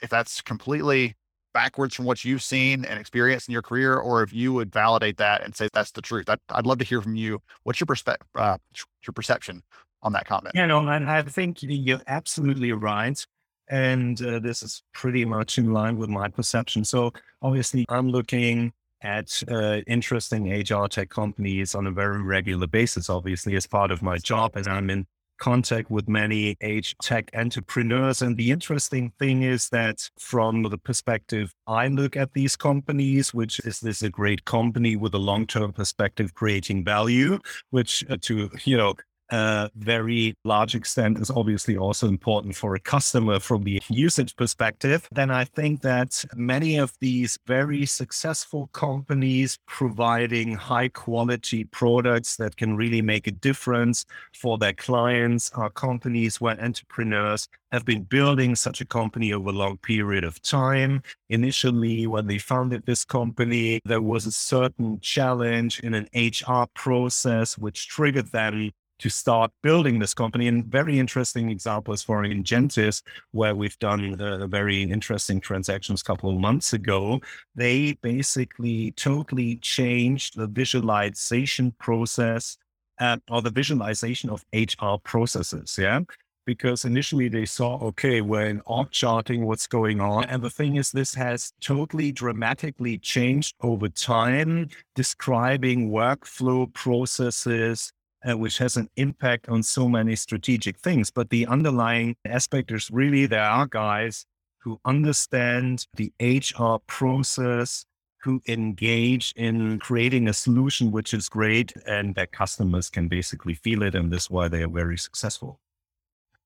if 0.02 0.10
that's 0.10 0.40
completely 0.42 1.14
backwards 1.56 1.94
from 1.94 2.04
what 2.04 2.24
you've 2.24 2.42
seen 2.42 2.84
and 2.84 3.00
experienced 3.00 3.48
in 3.48 3.52
your 3.52 3.62
career 3.62 3.96
or 3.96 4.22
if 4.22 4.32
you 4.32 4.52
would 4.52 4.70
validate 4.70 5.16
that 5.16 5.42
and 5.42 5.56
say 5.56 5.68
that's 5.72 5.92
the 5.92 6.02
truth 6.02 6.28
I'd, 6.28 6.38
I'd 6.50 6.66
love 6.66 6.78
to 6.78 6.84
hear 6.84 7.00
from 7.00 7.16
you 7.16 7.40
what's 7.62 7.80
your 7.80 7.86
perspective 7.86 8.28
uh, 8.34 8.58
your 9.06 9.12
perception 9.14 9.62
on 10.02 10.12
that 10.12 10.26
comment. 10.26 10.54
Yeah, 10.54 10.66
no, 10.66 10.86
and 10.88 11.10
I 11.10 11.22
think 11.22 11.58
you're 11.62 12.00
absolutely 12.06 12.72
right. 12.72 13.24
And 13.68 14.20
uh, 14.22 14.38
this 14.38 14.62
is 14.62 14.82
pretty 14.94 15.24
much 15.24 15.58
in 15.58 15.72
line 15.72 15.96
with 15.96 16.08
my 16.08 16.28
perception. 16.28 16.84
So 16.84 17.12
obviously, 17.42 17.84
I'm 17.88 18.08
looking 18.10 18.72
at 19.02 19.42
uh, 19.50 19.78
interesting 19.88 20.48
HR 20.48 20.86
tech 20.86 21.10
companies 21.10 21.74
on 21.74 21.86
a 21.88 21.90
very 21.90 22.22
regular 22.22 22.68
basis, 22.68 23.10
obviously, 23.10 23.56
as 23.56 23.66
part 23.66 23.90
of 23.90 24.02
my 24.02 24.18
job. 24.18 24.52
And 24.54 24.68
I'm 24.68 24.88
in 24.88 25.06
contact 25.38 25.90
with 25.90 26.08
many 26.08 26.56
HR 26.62 26.80
tech 27.02 27.30
entrepreneurs. 27.34 28.22
And 28.22 28.36
the 28.36 28.50
interesting 28.50 29.12
thing 29.18 29.42
is 29.42 29.68
that 29.70 30.08
from 30.18 30.62
the 30.62 30.78
perspective 30.78 31.52
I 31.66 31.88
look 31.88 32.16
at 32.16 32.32
these 32.32 32.56
companies, 32.56 33.34
which 33.34 33.60
is 33.60 33.80
this 33.80 34.02
a 34.02 34.10
great 34.10 34.44
company 34.44 34.96
with 34.96 35.14
a 35.14 35.18
long 35.18 35.46
term 35.46 35.72
perspective 35.72 36.34
creating 36.34 36.84
value, 36.84 37.38
which 37.70 38.04
uh, 38.10 38.16
to, 38.22 38.50
you 38.64 38.76
know, 38.76 38.94
a 39.30 39.70
very 39.76 40.34
large 40.44 40.74
extent 40.74 41.18
is 41.18 41.30
obviously 41.30 41.76
also 41.76 42.08
important 42.08 42.54
for 42.56 42.74
a 42.74 42.80
customer 42.80 43.40
from 43.40 43.62
the 43.62 43.82
usage 43.88 44.36
perspective, 44.36 45.08
then 45.12 45.30
I 45.30 45.44
think 45.44 45.82
that 45.82 46.24
many 46.34 46.76
of 46.78 46.92
these 47.00 47.38
very 47.46 47.86
successful 47.86 48.68
companies 48.68 49.58
providing 49.66 50.54
high 50.54 50.88
quality 50.88 51.64
products 51.64 52.36
that 52.36 52.56
can 52.56 52.76
really 52.76 53.02
make 53.02 53.26
a 53.26 53.32
difference 53.32 54.04
for 54.32 54.58
their 54.58 54.72
clients 54.72 55.50
are 55.54 55.70
companies 55.70 56.40
where 56.40 56.60
entrepreneurs 56.62 57.48
have 57.72 57.84
been 57.84 58.02
building 58.04 58.54
such 58.54 58.80
a 58.80 58.84
company 58.84 59.32
over 59.32 59.50
a 59.50 59.52
long 59.52 59.76
period 59.78 60.24
of 60.24 60.40
time. 60.42 61.02
Initially, 61.28 62.06
when 62.06 62.26
they 62.26 62.38
founded 62.38 62.86
this 62.86 63.04
company, 63.04 63.80
there 63.84 64.00
was 64.00 64.24
a 64.26 64.32
certain 64.32 65.00
challenge 65.00 65.80
in 65.80 65.94
an 65.94 66.08
HR 66.14 66.66
process 66.74 67.58
which 67.58 67.88
triggered 67.88 68.28
them 68.28 68.72
to 68.98 69.08
start 69.08 69.50
building 69.62 69.98
this 69.98 70.14
company. 70.14 70.48
And 70.48 70.64
very 70.64 70.98
interesting 70.98 71.50
examples 71.50 72.02
for 72.02 72.22
Ingentis, 72.22 73.02
where 73.32 73.54
we've 73.54 73.78
done 73.78 74.16
a 74.20 74.46
very 74.46 74.82
interesting 74.82 75.40
transactions 75.40 76.00
a 76.00 76.04
couple 76.04 76.30
of 76.30 76.38
months 76.38 76.72
ago. 76.72 77.20
They 77.54 77.94
basically 78.02 78.92
totally 78.92 79.56
changed 79.56 80.36
the 80.36 80.46
visualization 80.46 81.72
process 81.78 82.56
uh, 82.98 83.18
or 83.30 83.42
the 83.42 83.50
visualization 83.50 84.30
of 84.30 84.44
HR 84.52 84.96
processes. 85.02 85.76
Yeah. 85.78 86.00
Because 86.46 86.84
initially 86.84 87.28
they 87.28 87.44
saw, 87.44 87.76
okay, 87.78 88.20
we're 88.20 88.46
in 88.46 88.62
org 88.66 88.92
charting 88.92 89.46
what's 89.46 89.66
going 89.66 90.00
on. 90.00 90.24
And 90.26 90.40
the 90.40 90.50
thing 90.50 90.76
is, 90.76 90.92
this 90.92 91.12
has 91.14 91.52
totally 91.60 92.12
dramatically 92.12 92.98
changed 92.98 93.56
over 93.62 93.88
time, 93.88 94.68
describing 94.94 95.90
workflow 95.90 96.72
processes, 96.72 97.92
uh, 98.28 98.36
which 98.36 98.58
has 98.58 98.76
an 98.76 98.88
impact 98.96 99.48
on 99.48 99.62
so 99.62 99.88
many 99.88 100.16
strategic 100.16 100.78
things. 100.78 101.10
But 101.10 101.30
the 101.30 101.46
underlying 101.46 102.16
aspect 102.24 102.70
is 102.70 102.90
really 102.90 103.26
there 103.26 103.40
are 103.40 103.66
guys 103.66 104.26
who 104.58 104.80
understand 104.84 105.86
the 105.94 106.12
HR 106.20 106.78
process, 106.86 107.84
who 108.22 108.42
engage 108.48 109.32
in 109.36 109.78
creating 109.78 110.26
a 110.28 110.32
solution 110.32 110.90
which 110.90 111.14
is 111.14 111.28
great, 111.28 111.72
and 111.86 112.14
their 112.16 112.26
customers 112.26 112.90
can 112.90 113.06
basically 113.06 113.54
feel 113.54 113.82
it. 113.82 113.94
And 113.94 114.12
this 114.12 114.24
is 114.24 114.30
why 114.30 114.48
they 114.48 114.62
are 114.62 114.68
very 114.68 114.98
successful. 114.98 115.60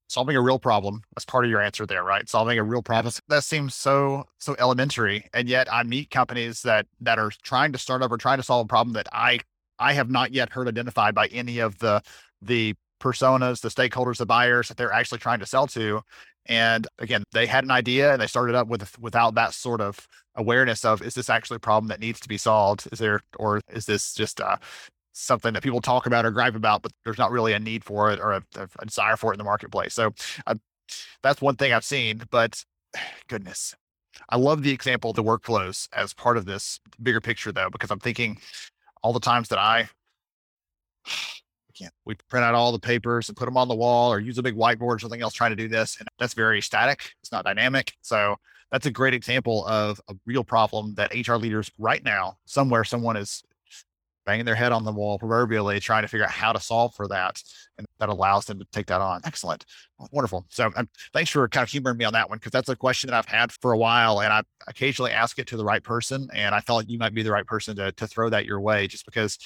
Solving 0.09 0.37
a 0.37 0.41
real 0.41 0.59
problem. 0.59 1.03
That's 1.15 1.25
part 1.25 1.45
of 1.45 1.51
your 1.51 1.63
answer 1.63 1.87
there, 1.87 2.03
right? 2.03 2.29
Solving 2.29 2.59
a 2.59 2.65
real 2.65 2.83
problem. 2.83 3.15
That 3.29 3.45
seems 3.45 3.77
so 3.77 4.25
so 4.39 4.57
elementary. 4.59 5.25
And 5.33 5.49
yet 5.49 5.73
I 5.73 5.85
meet 5.85 6.11
companies 6.11 6.63
that 6.63 6.87
that 7.01 7.19
are 7.19 7.31
trying 7.45 7.73
to 7.73 7.79
start 7.79 8.03
up 8.03 8.11
or 8.11 8.19
trying 8.19 8.39
to 8.39 8.43
solve 8.43 8.65
a 8.65 8.69
problem 8.69 8.93
that 8.95 9.07
I 9.13 9.39
I 9.81 9.95
have 9.95 10.11
not 10.11 10.33
yet 10.33 10.51
heard 10.53 10.69
identified 10.69 11.15
by 11.15 11.27
any 11.29 11.59
of 11.59 11.79
the 11.79 12.03
the 12.43 12.75
personas, 13.01 13.61
the 13.61 13.69
stakeholders, 13.69 14.19
the 14.19 14.27
buyers 14.27 14.69
that 14.69 14.77
they're 14.77 14.93
actually 14.93 15.19
trying 15.19 15.41
to 15.41 15.47
sell 15.47 15.67
to. 15.69 16.03
And 16.47 16.87
again, 16.99 17.25
they 17.33 17.47
had 17.47 17.65
an 17.65 17.71
idea 17.71 18.13
and 18.13 18.21
they 18.21 18.27
started 18.27 18.55
up 18.55 18.69
with 18.69 18.99
without 18.99 19.35
that 19.35 19.55
sort 19.55 19.81
of 19.81 20.07
awareness 20.37 20.85
of 20.85 21.03
is 21.03 21.15
this 21.15 21.31
actually 21.31 21.57
a 21.57 21.61
problem 21.61 21.89
that 21.89 22.01
needs 22.01 22.21
to 22.21 22.29
be 22.29 22.37
solved? 22.37 22.89
Is 22.93 22.99
there 22.99 23.21
or 23.39 23.61
is 23.73 23.87
this 23.87 24.15
just 24.15 24.41
uh, 24.41 24.57
something 25.13 25.55
that 25.55 25.63
people 25.63 25.81
talk 25.81 26.07
about 26.07 26.27
or 26.27 26.31
gripe 26.31 26.55
about, 26.55 26.83
but 26.83 26.93
there's 27.05 27.19
not 27.19 27.31
really 27.31 27.53
a 27.53 27.59
need 27.59 27.85
for 27.85 28.11
it 28.11 28.21
or 28.21 28.33
a, 28.33 28.43
a 28.57 28.87
desire 28.87 29.17
for 29.17 29.33
it 29.33 29.35
in 29.35 29.39
the 29.39 29.45
marketplace? 29.45 29.95
So 29.95 30.13
uh, 30.47 30.55
that's 31.23 31.41
one 31.41 31.57
thing 31.57 31.73
I've 31.73 31.85
seen. 31.85 32.23
But 32.31 32.65
goodness, 33.29 33.75
I 34.29 34.37
love 34.37 34.63
the 34.63 34.73
example 34.73 35.11
of 35.11 35.17
the 35.17 35.25
workflows 35.25 35.89
as 35.93 36.13
part 36.15 36.37
of 36.37 36.45
this 36.45 36.81
bigger 37.03 37.21
picture, 37.21 37.53
though, 37.53 37.71
because 37.71 37.91
I'm 37.91 38.01
thinking 38.01 38.39
all 39.03 39.13
the 39.13 39.21
times 39.21 39.49
that 39.49 39.59
I, 39.59 39.89
can't, 41.79 41.93
we 42.05 42.15
print 42.29 42.45
out 42.45 42.55
all 42.55 42.73
the 42.73 42.79
papers 42.79 43.29
and 43.29 43.37
put 43.37 43.47
them 43.47 43.57
on 43.57 43.69
the 43.69 43.75
wall 43.75 44.13
or 44.13 44.21
use 44.21 44.39
a 44.39 44.43
big 44.43 44.57
whiteboard 44.57 44.97
or 44.97 44.99
something 44.99 45.23
else 45.23 45.33
trying 45.33 45.51
to 45.51 45.57
do 45.57 45.69
this. 45.69 45.99
And 45.99 46.09
that's 46.19 46.35
very 46.35 46.61
static. 46.61 47.13
It's 47.23 47.33
not 47.33 47.45
dynamic. 47.45 47.95
So 48.03 48.37
that's 48.71 48.87
a 48.87 48.91
great 48.91 49.15
example 49.15 49.67
of 49.67 50.01
a 50.09 50.15
real 50.27 50.45
problem 50.45 50.95
that 50.95 51.13
HR 51.15 51.37
leaders 51.37 51.71
right 51.79 52.05
now, 52.05 52.37
somewhere 52.45 52.85
someone 52.85 53.17
is 53.17 53.43
banging 54.27 54.45
their 54.45 54.55
head 54.55 54.73
on 54.73 54.85
the 54.85 54.93
wall 54.93 55.19
proverbially 55.19 55.81
trying 55.81 56.03
to 56.03 56.09
figure 56.09 56.25
out 56.25 56.31
how 56.31 56.53
to 56.53 56.61
solve 56.61 56.95
for 56.95 57.09
that 57.09 57.43
and 57.79 57.87
that 57.99 58.09
allows 58.09 58.45
them 58.47 58.59
to 58.59 58.67
take 58.73 58.87
that 58.87 59.01
on 59.01 59.21
excellent 59.25 59.65
wonderful 60.13 60.45
so 60.49 60.71
um, 60.77 60.89
thanks 61.13 61.31
for 61.31 61.49
kind 61.49 61.63
of 61.63 61.71
humoring 61.71 61.97
me 61.97 62.05
on 62.05 62.13
that 62.13 62.29
one 62.29 62.39
because 62.39 62.53
that's 62.53 62.69
a 62.69 62.77
question 62.77 63.09
that 63.11 63.17
i've 63.17 63.27
had 63.27 63.51
for 63.53 63.73
a 63.73 63.79
while 63.79 64.21
and 64.21 64.33
i 64.33 64.43
occasionally 64.69 65.11
ask 65.11 65.39
it 65.39 65.47
to 65.47 65.57
the 65.57 65.65
right 65.65 65.83
person 65.83 66.29
and 66.35 66.55
i 66.55 66.61
thought 66.61 66.89
you 66.89 66.99
might 66.99 67.15
be 67.15 67.23
the 67.23 67.33
right 67.33 67.47
person 67.47 67.77
to, 67.77 67.93
to 67.93 68.07
throw 68.07 68.29
that 68.29 68.47
your 68.47 68.61
way 68.61 68.87
just 68.87 69.05
because 69.05 69.39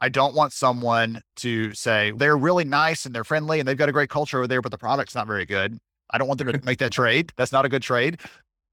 I 0.00 0.10
don't 0.10 0.34
want 0.34 0.52
someone 0.52 1.22
to 1.36 1.72
say 1.72 2.12
they're 2.14 2.36
really 2.36 2.64
nice 2.64 3.06
and 3.06 3.14
they're 3.14 3.24
friendly 3.24 3.58
and 3.58 3.66
they've 3.66 3.74
got 3.74 3.88
a 3.88 3.92
great 3.92 4.10
culture 4.10 4.36
over 4.36 4.46
there, 4.46 4.60
but 4.60 4.70
the 4.70 4.76
product's 4.76 5.14
not 5.14 5.26
very 5.26 5.46
good. 5.46 5.78
I 6.10 6.18
don't 6.18 6.28
want 6.28 6.38
them 6.38 6.52
to 6.52 6.60
make 6.64 6.78
that 6.80 6.92
trade. 6.92 7.32
That's 7.36 7.52
not 7.52 7.64
a 7.64 7.70
good 7.70 7.82
trade. 7.82 8.20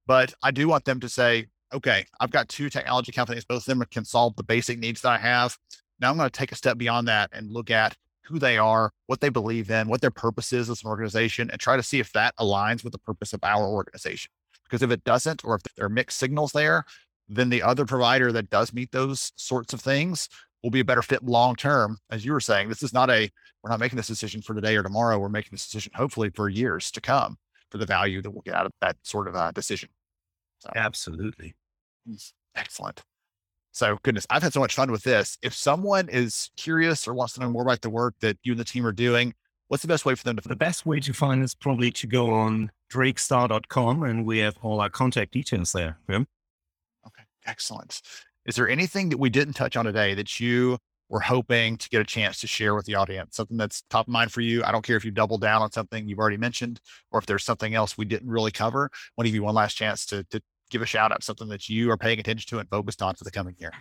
But 0.08 0.34
I 0.44 0.52
do 0.52 0.68
want 0.68 0.84
them 0.84 1.00
to 1.00 1.08
say, 1.08 1.48
okay, 1.74 2.06
I've 2.20 2.32
got 2.32 2.50
two 2.50 2.70
technology 2.70 3.12
companies, 3.12 3.46
both 3.46 3.60
of 3.60 3.66
them 3.66 3.84
can 3.92 4.06
solve 4.06 4.36
the 4.36 4.44
basic 4.44 4.80
needs 4.80 5.02
that 5.02 5.12
I 5.12 5.18
have. 5.18 5.58
Now 6.00 6.10
I'm 6.10 6.18
going 6.18 6.30
to 6.30 6.38
take 6.38 6.52
a 6.52 6.56
step 6.56 6.78
beyond 6.78 7.08
that 7.08 7.30
and 7.34 7.52
look 7.52 7.70
at 7.70 7.96
who 8.24 8.40
they 8.40 8.58
are, 8.58 8.92
what 9.08 9.22
they 9.22 9.30
believe 9.30 9.70
in, 9.70 9.88
what 9.88 10.02
their 10.02 10.12
purpose 10.12 10.54
is 10.54 10.70
as 10.70 10.84
an 10.84 10.90
organization, 10.90 11.50
and 11.52 11.60
try 11.60 11.76
to 11.76 11.84
see 11.84 12.00
if 12.00 12.12
that 12.14 12.36
aligns 12.38 12.84
with 12.84 12.94
the 12.94 13.00
purpose 13.00 13.34
of 13.34 13.44
our 13.44 13.68
organization. 13.68 14.32
Because 14.64 14.82
if 14.82 14.92
it 14.92 15.04
doesn't, 15.04 15.44
or 15.44 15.56
if 15.56 15.62
there 15.76 15.86
are 15.86 15.90
mixed 15.90 16.18
signals 16.18 16.52
there, 16.52 16.86
then 17.28 17.50
the 17.50 17.62
other 17.62 17.86
provider 17.86 18.32
that 18.32 18.50
does 18.50 18.74
meet 18.74 18.92
those 18.92 19.32
sorts 19.36 19.74
of 19.74 19.82
things 19.82 20.30
will 20.64 20.70
be 20.70 20.80
a 20.80 20.86
better 20.86 21.02
fit 21.02 21.24
long 21.24 21.56
term. 21.56 21.98
As 22.10 22.24
you 22.24 22.32
were 22.32 22.40
saying, 22.40 22.70
this 22.70 22.84
is 22.84 22.94
not 22.94 23.10
a, 23.10 23.30
we're 23.64 23.70
not 23.70 23.80
making 23.80 23.98
this 23.98 24.08
decision 24.08 24.42
for 24.42 24.54
today 24.54 24.76
or 24.76 24.84
tomorrow. 24.84 25.18
We're 25.18 25.30
making 25.30 25.52
this 25.52 25.66
decision 25.66 25.92
hopefully 25.96 26.30
for 26.30 26.50
years 26.50 26.92
to 26.92 27.02
come 27.02 27.38
for 27.70 27.78
the 27.78 27.86
value 27.86 28.22
that 28.22 28.32
we'll 28.32 28.42
get 28.42 28.56
out 28.56 28.66
of 28.66 28.74
that 28.82 28.98
sort 29.04 29.28
of 29.28 29.36
uh, 29.36 29.52
decision. 29.52 29.90
So. 30.60 30.70
Absolutely. 30.76 31.56
Excellent. 32.56 33.04
So, 33.72 33.98
goodness, 34.04 34.28
I've 34.30 34.44
had 34.44 34.54
so 34.54 34.60
much 34.60 34.76
fun 34.76 34.92
with 34.92 35.04
this. 35.04 35.38
If 35.42 35.54
someone 35.54 36.10
is 36.10 36.52
curious 36.58 37.08
or 37.08 37.14
wants 37.14 37.34
to 37.34 37.40
know 37.40 37.50
more 37.50 37.64
about 37.64 37.82
the 37.82 37.90
work 37.90 38.16
that 38.20 38.38
you 38.44 38.52
and 38.52 38.60
the 38.60 38.66
team 38.66 38.86
are 38.86 38.92
doing, 38.92 39.34
what's 39.70 39.82
the 39.82 39.88
best 39.88 40.06
way 40.06 40.14
for 40.16 40.24
them 40.26 40.36
to? 40.36 40.48
The 40.48 40.56
best 40.56 40.86
way 40.86 41.00
to 41.00 41.14
find 41.14 41.42
is 41.42 41.56
probably 41.56 41.92
to 41.92 42.08
go 42.08 42.32
on 42.32 42.72
drakestar.com 42.92 44.04
and 44.04 44.26
we 44.26 44.40
have 44.40 44.58
all 44.62 44.82
our 44.82 44.90
contact 44.90 45.32
details 45.32 45.72
there. 45.72 45.98
Yeah. 46.10 46.24
Okay, 47.08 47.24
excellent. 47.46 48.02
Is 48.46 48.56
there 48.56 48.68
anything 48.68 49.08
that 49.10 49.18
we 49.18 49.30
didn't 49.30 49.54
touch 49.54 49.78
on 49.78 49.86
today 49.86 50.14
that 50.16 50.40
you 50.42 50.78
were 51.08 51.22
hoping 51.22 51.78
to 51.78 51.90
get 51.90 52.02
a 52.02 52.06
chance 52.06 52.42
to 52.42 52.48
share 52.48 52.76
with 52.76 52.86
the 52.86 52.96
audience? 52.96 53.38
Something 53.38 53.56
that's 53.56 53.84
top 53.90 54.08
of 54.08 54.12
mind 54.12 54.34
for 54.34 54.42
you? 54.42 54.62
I 54.66 54.74
don't 54.74 54.84
care 54.84 54.98
if 54.98 55.06
you 55.06 55.12
double 55.12 55.38
down 55.38 55.62
on 55.62 55.72
something 55.72 56.08
you've 56.08 56.20
already 56.20 56.38
mentioned 56.38 56.82
or 57.12 57.20
if 57.20 57.26
there's 57.26 57.46
something 57.46 57.74
else 57.74 57.98
we 57.98 58.04
didn't 58.04 58.30
really 58.30 58.52
cover. 58.52 58.90
I 58.92 58.98
want 59.16 59.26
to 59.26 59.30
give 59.30 59.36
you 59.36 59.44
one 59.44 59.56
last 59.56 59.76
chance 59.76 60.06
to, 60.08 60.26
to 60.26 60.42
give 60.72 60.82
a 60.82 60.86
shout 60.86 61.12
out 61.12 61.24
something 61.24 61.50
that 61.50 61.70
you 61.70 61.92
are 61.92 61.98
paying 61.98 62.20
attention 62.20 62.50
to 62.50 62.60
and 62.60 62.70
focused 62.70 63.02
on 63.02 63.16
for 63.16 63.24
the 63.24 63.32
coming 63.32 63.56
year? 63.60 63.72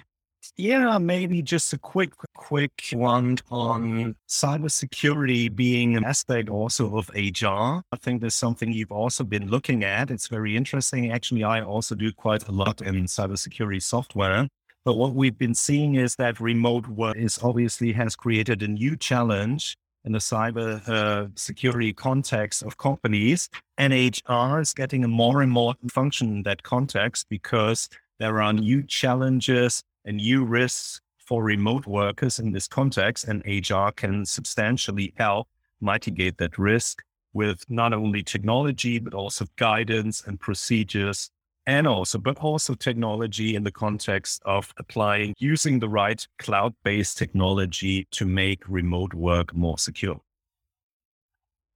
Yeah, 0.56 0.98
maybe 0.98 1.42
just 1.42 1.72
a 1.72 1.78
quick, 1.78 2.12
quick 2.34 2.84
one 2.92 3.36
on 3.50 4.16
cybersecurity 4.28 5.54
being 5.54 5.96
an 5.96 6.04
aspect 6.04 6.48
also 6.48 6.96
of 6.96 7.10
HR. 7.10 7.82
I 7.92 7.96
think 7.98 8.20
there's 8.20 8.34
something 8.34 8.72
you've 8.72 8.92
also 8.92 9.22
been 9.22 9.48
looking 9.48 9.84
at. 9.84 10.10
It's 10.10 10.28
very 10.28 10.56
interesting. 10.56 11.12
Actually, 11.12 11.44
I 11.44 11.62
also 11.62 11.94
do 11.94 12.12
quite 12.12 12.48
a 12.48 12.52
lot 12.52 12.80
in 12.80 13.04
cybersecurity 13.04 13.82
software. 13.82 14.48
But 14.84 14.96
what 14.96 15.14
we've 15.14 15.36
been 15.36 15.54
seeing 15.54 15.96
is 15.96 16.16
that 16.16 16.40
remote 16.40 16.88
work 16.88 17.16
is 17.16 17.38
obviously 17.42 17.92
has 17.92 18.16
created 18.16 18.62
a 18.62 18.68
new 18.68 18.96
challenge 18.96 19.76
in 20.04 20.12
the 20.12 20.18
cyber 20.18 20.86
uh, 20.88 21.28
security 21.36 21.92
context 21.92 22.62
of 22.62 22.76
companies. 22.78 23.48
And 23.78 23.92
HR 23.92 24.60
is 24.60 24.72
getting 24.72 25.04
a 25.04 25.08
more 25.08 25.42
and 25.42 25.52
more 25.52 25.74
function 25.90 26.28
in 26.36 26.42
that 26.44 26.62
context 26.62 27.26
because 27.28 27.88
there 28.18 28.40
are 28.42 28.52
new 28.52 28.82
challenges 28.82 29.82
and 30.04 30.16
new 30.16 30.44
risks 30.44 31.00
for 31.18 31.42
remote 31.42 31.86
workers 31.86 32.38
in 32.38 32.52
this 32.52 32.66
context. 32.66 33.24
And 33.24 33.42
HR 33.46 33.90
can 33.90 34.26
substantially 34.26 35.12
help 35.16 35.48
mitigate 35.80 36.38
that 36.38 36.58
risk 36.58 37.02
with 37.32 37.64
not 37.68 37.92
only 37.92 38.22
technology, 38.22 38.98
but 38.98 39.14
also 39.14 39.46
guidance 39.56 40.22
and 40.26 40.40
procedures 40.40 41.30
and 41.70 41.86
also, 41.86 42.18
but 42.18 42.36
also 42.38 42.74
technology 42.74 43.54
in 43.54 43.62
the 43.62 43.70
context 43.70 44.42
of 44.44 44.74
applying, 44.76 45.34
using 45.38 45.78
the 45.78 45.88
right 45.88 46.26
cloud 46.40 46.74
based 46.82 47.16
technology 47.16 48.08
to 48.10 48.26
make 48.26 48.68
remote 48.68 49.14
work 49.14 49.54
more 49.54 49.78
secure. 49.78 50.20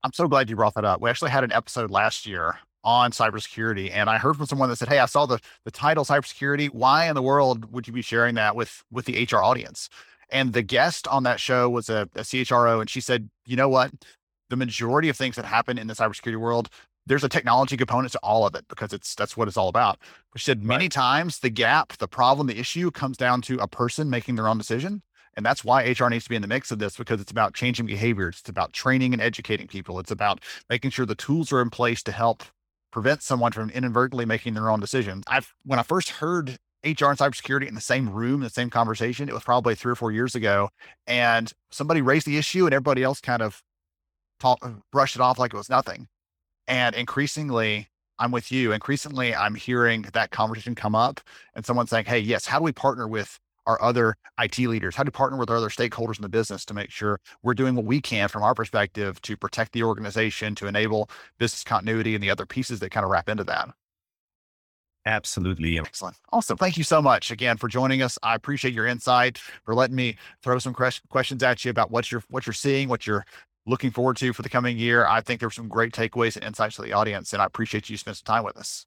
I'm 0.03 0.11
so 0.11 0.27
glad 0.27 0.49
you 0.49 0.57
brought 0.57 0.73
that 0.73 0.83
up. 0.83 0.99
We 0.99 1.09
actually 1.09 1.31
had 1.31 1.45
an 1.45 1.53
episode 1.53 1.91
last 1.91 2.25
year 2.25 2.57
on 2.83 3.11
cybersecurity, 3.11 3.89
and 3.93 4.09
I 4.09 4.17
heard 4.17 4.35
from 4.35 4.47
someone 4.47 4.67
that 4.67 4.75
said, 4.75 4.89
"Hey, 4.89 4.99
I 4.99 5.05
saw 5.05 5.25
the 5.25 5.39
the 5.63 5.71
title 5.71 6.03
cybersecurity. 6.03 6.67
Why 6.73 7.07
in 7.07 7.15
the 7.15 7.21
world 7.21 7.71
would 7.71 7.87
you 7.87 7.93
be 7.93 8.01
sharing 8.01 8.35
that 8.35 8.53
with 8.53 8.83
with 8.91 9.05
the 9.05 9.23
HR 9.23 9.41
audience?" 9.41 9.89
And 10.29 10.51
the 10.51 10.61
guest 10.61 11.07
on 11.07 11.23
that 11.23 11.39
show 11.39 11.69
was 11.69 11.89
a, 11.89 12.09
a 12.15 12.25
CHRO, 12.25 12.81
and 12.81 12.89
she 12.89 12.99
said, 12.99 13.29
"You 13.45 13.55
know 13.55 13.69
what? 13.69 13.91
The 14.49 14.57
majority 14.57 15.07
of 15.07 15.15
things 15.15 15.37
that 15.37 15.45
happen 15.45 15.77
in 15.77 15.87
the 15.87 15.93
cybersecurity 15.93 16.37
world 16.37 16.69
there's 17.05 17.23
a 17.23 17.29
technology 17.29 17.77
component 17.77 18.11
to 18.13 18.19
all 18.19 18.45
of 18.45 18.55
it 18.55 18.67
because 18.67 18.93
it's 18.93 19.15
that's 19.15 19.37
what 19.37 19.47
it's 19.47 19.57
all 19.57 19.69
about. 19.69 19.99
She 20.35 20.43
said 20.43 20.63
many 20.63 20.85
right. 20.85 20.91
times 20.91 21.39
the 21.39 21.49
gap, 21.49 21.93
the 21.97 22.07
problem, 22.07 22.47
the 22.47 22.59
issue 22.59 22.91
comes 22.91 23.17
down 23.17 23.41
to 23.43 23.57
a 23.59 23.67
person 23.67 24.09
making 24.09 24.35
their 24.35 24.47
own 24.47 24.57
decision. 24.57 25.01
And 25.37 25.45
that's 25.45 25.65
why 25.65 25.83
HR 25.83 26.09
needs 26.09 26.23
to 26.23 26.29
be 26.29 26.37
in 26.37 26.41
the 26.41 26.47
mix 26.47 26.71
of 26.71 26.79
this 26.79 26.95
because 26.95 27.19
it's 27.19 27.31
about 27.31 27.53
changing 27.53 27.85
behaviors. 27.85 28.39
It's 28.39 28.49
about 28.49 28.71
training 28.71 29.11
and 29.11 29.21
educating 29.21 29.67
people. 29.67 29.99
It's 29.99 30.11
about 30.11 30.41
making 30.69 30.91
sure 30.91 31.05
the 31.05 31.13
tools 31.13 31.51
are 31.51 31.61
in 31.61 31.69
place 31.69 32.01
to 32.03 32.13
help 32.13 32.43
prevent 32.91 33.21
someone 33.21 33.51
from 33.51 33.69
inadvertently 33.71 34.25
making 34.25 34.53
their 34.53 34.69
own 34.69 34.79
decisions. 34.79 35.25
I've 35.27 35.53
when 35.65 35.79
I 35.79 35.83
first 35.83 36.09
heard 36.09 36.57
HR 36.85 37.09
and 37.09 37.17
cybersecurity 37.17 37.67
in 37.67 37.75
the 37.75 37.81
same 37.81 38.09
room, 38.09 38.41
the 38.41 38.49
same 38.49 38.69
conversation, 38.69 39.27
it 39.27 39.33
was 39.33 39.43
probably 39.43 39.75
three 39.75 39.91
or 39.91 39.95
four 39.95 40.11
years 40.11 40.35
ago. 40.35 40.69
And 41.05 41.51
somebody 41.71 42.01
raised 42.01 42.27
the 42.27 42.37
issue 42.37 42.65
and 42.65 42.73
everybody 42.73 43.03
else 43.03 43.19
kind 43.19 43.41
of 43.41 43.61
talk, 44.39 44.59
brushed 44.91 45.15
it 45.15 45.21
off 45.21 45.39
like 45.39 45.53
it 45.53 45.57
was 45.57 45.69
nothing. 45.69 46.07
And 46.67 46.95
increasingly, 46.95 47.89
I'm 48.19 48.31
with 48.31 48.51
you. 48.51 48.71
Increasingly, 48.71 49.35
I'm 49.35 49.55
hearing 49.55 50.03
that 50.13 50.31
conversation 50.31 50.75
come 50.75 50.95
up 50.95 51.19
and 51.53 51.65
someone 51.65 51.87
saying, 51.87 52.05
Hey, 52.05 52.19
yes, 52.19 52.45
how 52.45 52.59
do 52.59 52.63
we 52.63 52.71
partner 52.71 53.07
with 53.07 53.39
our 53.67 53.81
other 53.81 54.15
IT 54.39 54.57
leaders? 54.59 54.95
How 54.95 55.03
do 55.03 55.07
we 55.09 55.11
partner 55.11 55.37
with 55.37 55.49
our 55.49 55.57
other 55.57 55.69
stakeholders 55.69 56.17
in 56.17 56.21
the 56.21 56.29
business 56.29 56.65
to 56.65 56.73
make 56.73 56.91
sure 56.91 57.19
we're 57.43 57.53
doing 57.53 57.75
what 57.75 57.85
we 57.85 57.99
can 57.99 58.29
from 58.29 58.43
our 58.43 58.53
perspective 58.53 59.21
to 59.23 59.35
protect 59.35 59.73
the 59.73 59.83
organization, 59.83 60.55
to 60.55 60.67
enable 60.67 61.09
business 61.39 61.63
continuity 61.63 62.15
and 62.15 62.23
the 62.23 62.29
other 62.29 62.45
pieces 62.45 62.79
that 62.79 62.91
kind 62.91 63.03
of 63.03 63.09
wrap 63.09 63.27
into 63.27 63.43
that? 63.43 63.69
Absolutely. 65.07 65.77
Excellent. 65.77 66.15
Awesome. 66.31 66.57
Thank 66.57 66.77
you 66.77 66.83
so 66.83 66.99
much 66.99 67.29
again 67.29 67.57
for 67.57 67.67
joining 67.67 68.01
us. 68.01 68.17
I 68.23 68.33
appreciate 68.33 68.73
your 68.73 68.87
insight 68.87 69.37
for 69.63 69.75
letting 69.75 69.95
me 69.95 70.17
throw 70.41 70.57
some 70.57 70.73
questions 70.73 71.43
at 71.43 71.63
you 71.63 71.69
about 71.69 71.91
what 71.91 72.11
you're 72.11 72.23
what 72.29 72.47
you're 72.47 72.53
seeing, 72.53 72.89
what 72.89 73.05
you're 73.05 73.23
looking 73.65 73.91
forward 73.91 74.17
to 74.17 74.33
for 74.33 74.41
the 74.41 74.49
coming 74.49 74.77
year. 74.77 75.05
I 75.05 75.21
think 75.21 75.39
there 75.39 75.47
were 75.47 75.53
some 75.53 75.67
great 75.67 75.93
takeaways 75.93 76.35
and 76.35 76.45
insights 76.45 76.75
to 76.75 76.81
the 76.81 76.93
audience, 76.93 77.33
and 77.33 77.41
I 77.41 77.45
appreciate 77.45 77.89
you 77.89 77.97
spending 77.97 78.17
some 78.17 78.35
time 78.35 78.43
with 78.43 78.57
us. 78.57 78.85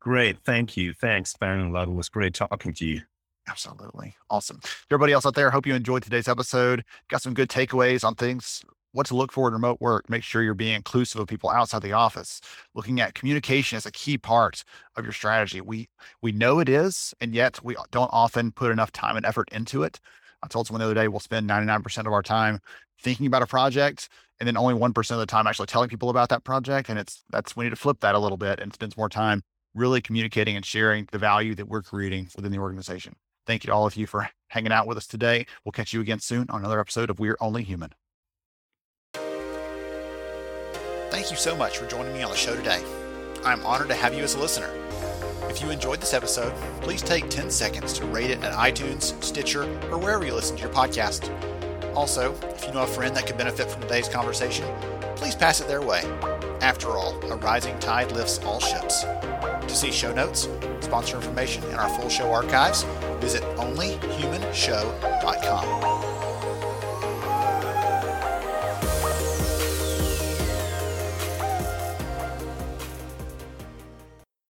Great. 0.00 0.38
Thank 0.44 0.76
you. 0.76 0.92
Thanks, 0.92 1.34
Baron. 1.34 1.72
Love 1.72 1.88
it 1.88 1.92
It 1.92 1.94
was 1.94 2.08
great 2.08 2.34
talking 2.34 2.74
to 2.74 2.86
you. 2.86 3.00
Absolutely. 3.48 4.14
Awesome. 4.30 4.60
Everybody 4.90 5.12
else 5.12 5.26
out 5.26 5.34
there, 5.34 5.50
hope 5.50 5.66
you 5.66 5.74
enjoyed 5.74 6.02
today's 6.02 6.28
episode. 6.28 6.84
Got 7.08 7.22
some 7.22 7.34
good 7.34 7.48
takeaways 7.48 8.04
on 8.04 8.14
things, 8.14 8.62
what 8.92 9.06
to 9.06 9.16
look 9.16 9.32
for 9.32 9.48
in 9.48 9.54
remote 9.54 9.80
work. 9.80 10.08
Make 10.08 10.22
sure 10.22 10.42
you're 10.42 10.54
being 10.54 10.74
inclusive 10.74 11.20
of 11.20 11.26
people 11.26 11.50
outside 11.50 11.82
the 11.82 11.92
office. 11.92 12.40
Looking 12.74 13.00
at 13.00 13.14
communication 13.14 13.76
as 13.76 13.86
a 13.86 13.92
key 13.92 14.16
part 14.16 14.64
of 14.96 15.04
your 15.04 15.12
strategy. 15.12 15.60
We 15.60 15.88
we 16.22 16.32
know 16.32 16.58
it 16.58 16.68
is, 16.68 17.14
and 17.20 17.34
yet 17.34 17.62
we 17.62 17.76
don't 17.90 18.10
often 18.12 18.52
put 18.52 18.70
enough 18.70 18.92
time 18.92 19.16
and 19.16 19.26
effort 19.26 19.48
into 19.52 19.82
it. 19.82 20.00
I 20.44 20.46
told 20.48 20.66
someone 20.66 20.80
the 20.80 20.84
other 20.84 20.94
day 20.94 21.08
we'll 21.08 21.20
spend 21.20 21.48
99% 21.48 22.06
of 22.06 22.12
our 22.12 22.22
time 22.22 22.60
thinking 23.00 23.26
about 23.26 23.42
a 23.42 23.46
project 23.46 24.08
and 24.38 24.46
then 24.46 24.56
only 24.56 24.74
1% 24.74 25.10
of 25.10 25.18
the 25.18 25.26
time 25.26 25.46
actually 25.46 25.66
telling 25.66 25.88
people 25.88 26.10
about 26.10 26.28
that 26.28 26.44
project. 26.44 26.88
And 26.88 26.98
it's 26.98 27.24
that's 27.30 27.56
we 27.56 27.64
need 27.64 27.70
to 27.70 27.76
flip 27.76 28.00
that 28.00 28.14
a 28.14 28.18
little 28.18 28.36
bit 28.36 28.60
and 28.60 28.72
spend 28.72 28.96
more 28.96 29.08
time 29.08 29.42
really 29.74 30.00
communicating 30.00 30.54
and 30.54 30.64
sharing 30.64 31.08
the 31.12 31.18
value 31.18 31.54
that 31.54 31.66
we're 31.66 31.82
creating 31.82 32.28
within 32.36 32.52
the 32.52 32.58
organization. 32.58 33.16
Thank 33.46 33.64
you 33.64 33.68
to 33.68 33.74
all 33.74 33.86
of 33.86 33.96
you 33.96 34.06
for 34.06 34.28
hanging 34.48 34.72
out 34.72 34.86
with 34.86 34.96
us 34.96 35.06
today. 35.06 35.46
We'll 35.64 35.72
catch 35.72 35.92
you 35.92 36.00
again 36.00 36.20
soon 36.20 36.46
on 36.50 36.60
another 36.60 36.80
episode 36.80 37.10
of 37.10 37.18
We're 37.18 37.36
Only 37.40 37.62
Human. 37.62 37.92
Thank 41.10 41.30
you 41.30 41.36
so 41.36 41.56
much 41.56 41.78
for 41.78 41.86
joining 41.86 42.12
me 42.12 42.22
on 42.22 42.30
the 42.30 42.36
show 42.36 42.56
today. 42.56 42.82
I'm 43.44 43.64
honored 43.64 43.88
to 43.88 43.94
have 43.94 44.14
you 44.14 44.22
as 44.22 44.34
a 44.34 44.38
listener. 44.38 44.83
If 45.48 45.62
you 45.62 45.70
enjoyed 45.70 46.00
this 46.00 46.14
episode, 46.14 46.52
please 46.80 47.02
take 47.02 47.28
10 47.30 47.50
seconds 47.50 47.92
to 47.94 48.04
rate 48.06 48.30
it 48.30 48.40
at 48.42 48.52
iTunes, 48.54 49.20
Stitcher, 49.22 49.64
or 49.90 49.98
wherever 49.98 50.24
you 50.24 50.34
listen 50.34 50.56
to 50.56 50.62
your 50.62 50.72
podcast. 50.72 51.30
Also, 51.94 52.34
if 52.54 52.66
you 52.66 52.72
know 52.72 52.82
a 52.82 52.86
friend 52.86 53.14
that 53.16 53.26
could 53.26 53.36
benefit 53.38 53.70
from 53.70 53.82
today's 53.82 54.08
conversation, 54.08 54.66
please 55.16 55.36
pass 55.36 55.60
it 55.60 55.68
their 55.68 55.82
way. 55.82 56.02
After 56.60 56.88
all, 56.90 57.14
a 57.30 57.36
rising 57.36 57.78
tide 57.78 58.10
lifts 58.12 58.38
all 58.40 58.60
ships. 58.60 59.02
To 59.02 59.74
see 59.74 59.92
show 59.92 60.12
notes, 60.12 60.48
sponsor 60.80 61.16
information, 61.16 61.62
and 61.64 61.76
our 61.76 61.88
full 61.88 62.08
show 62.08 62.32
archives, 62.32 62.82
visit 63.20 63.42
onlyhumanshow.com. 63.56 66.13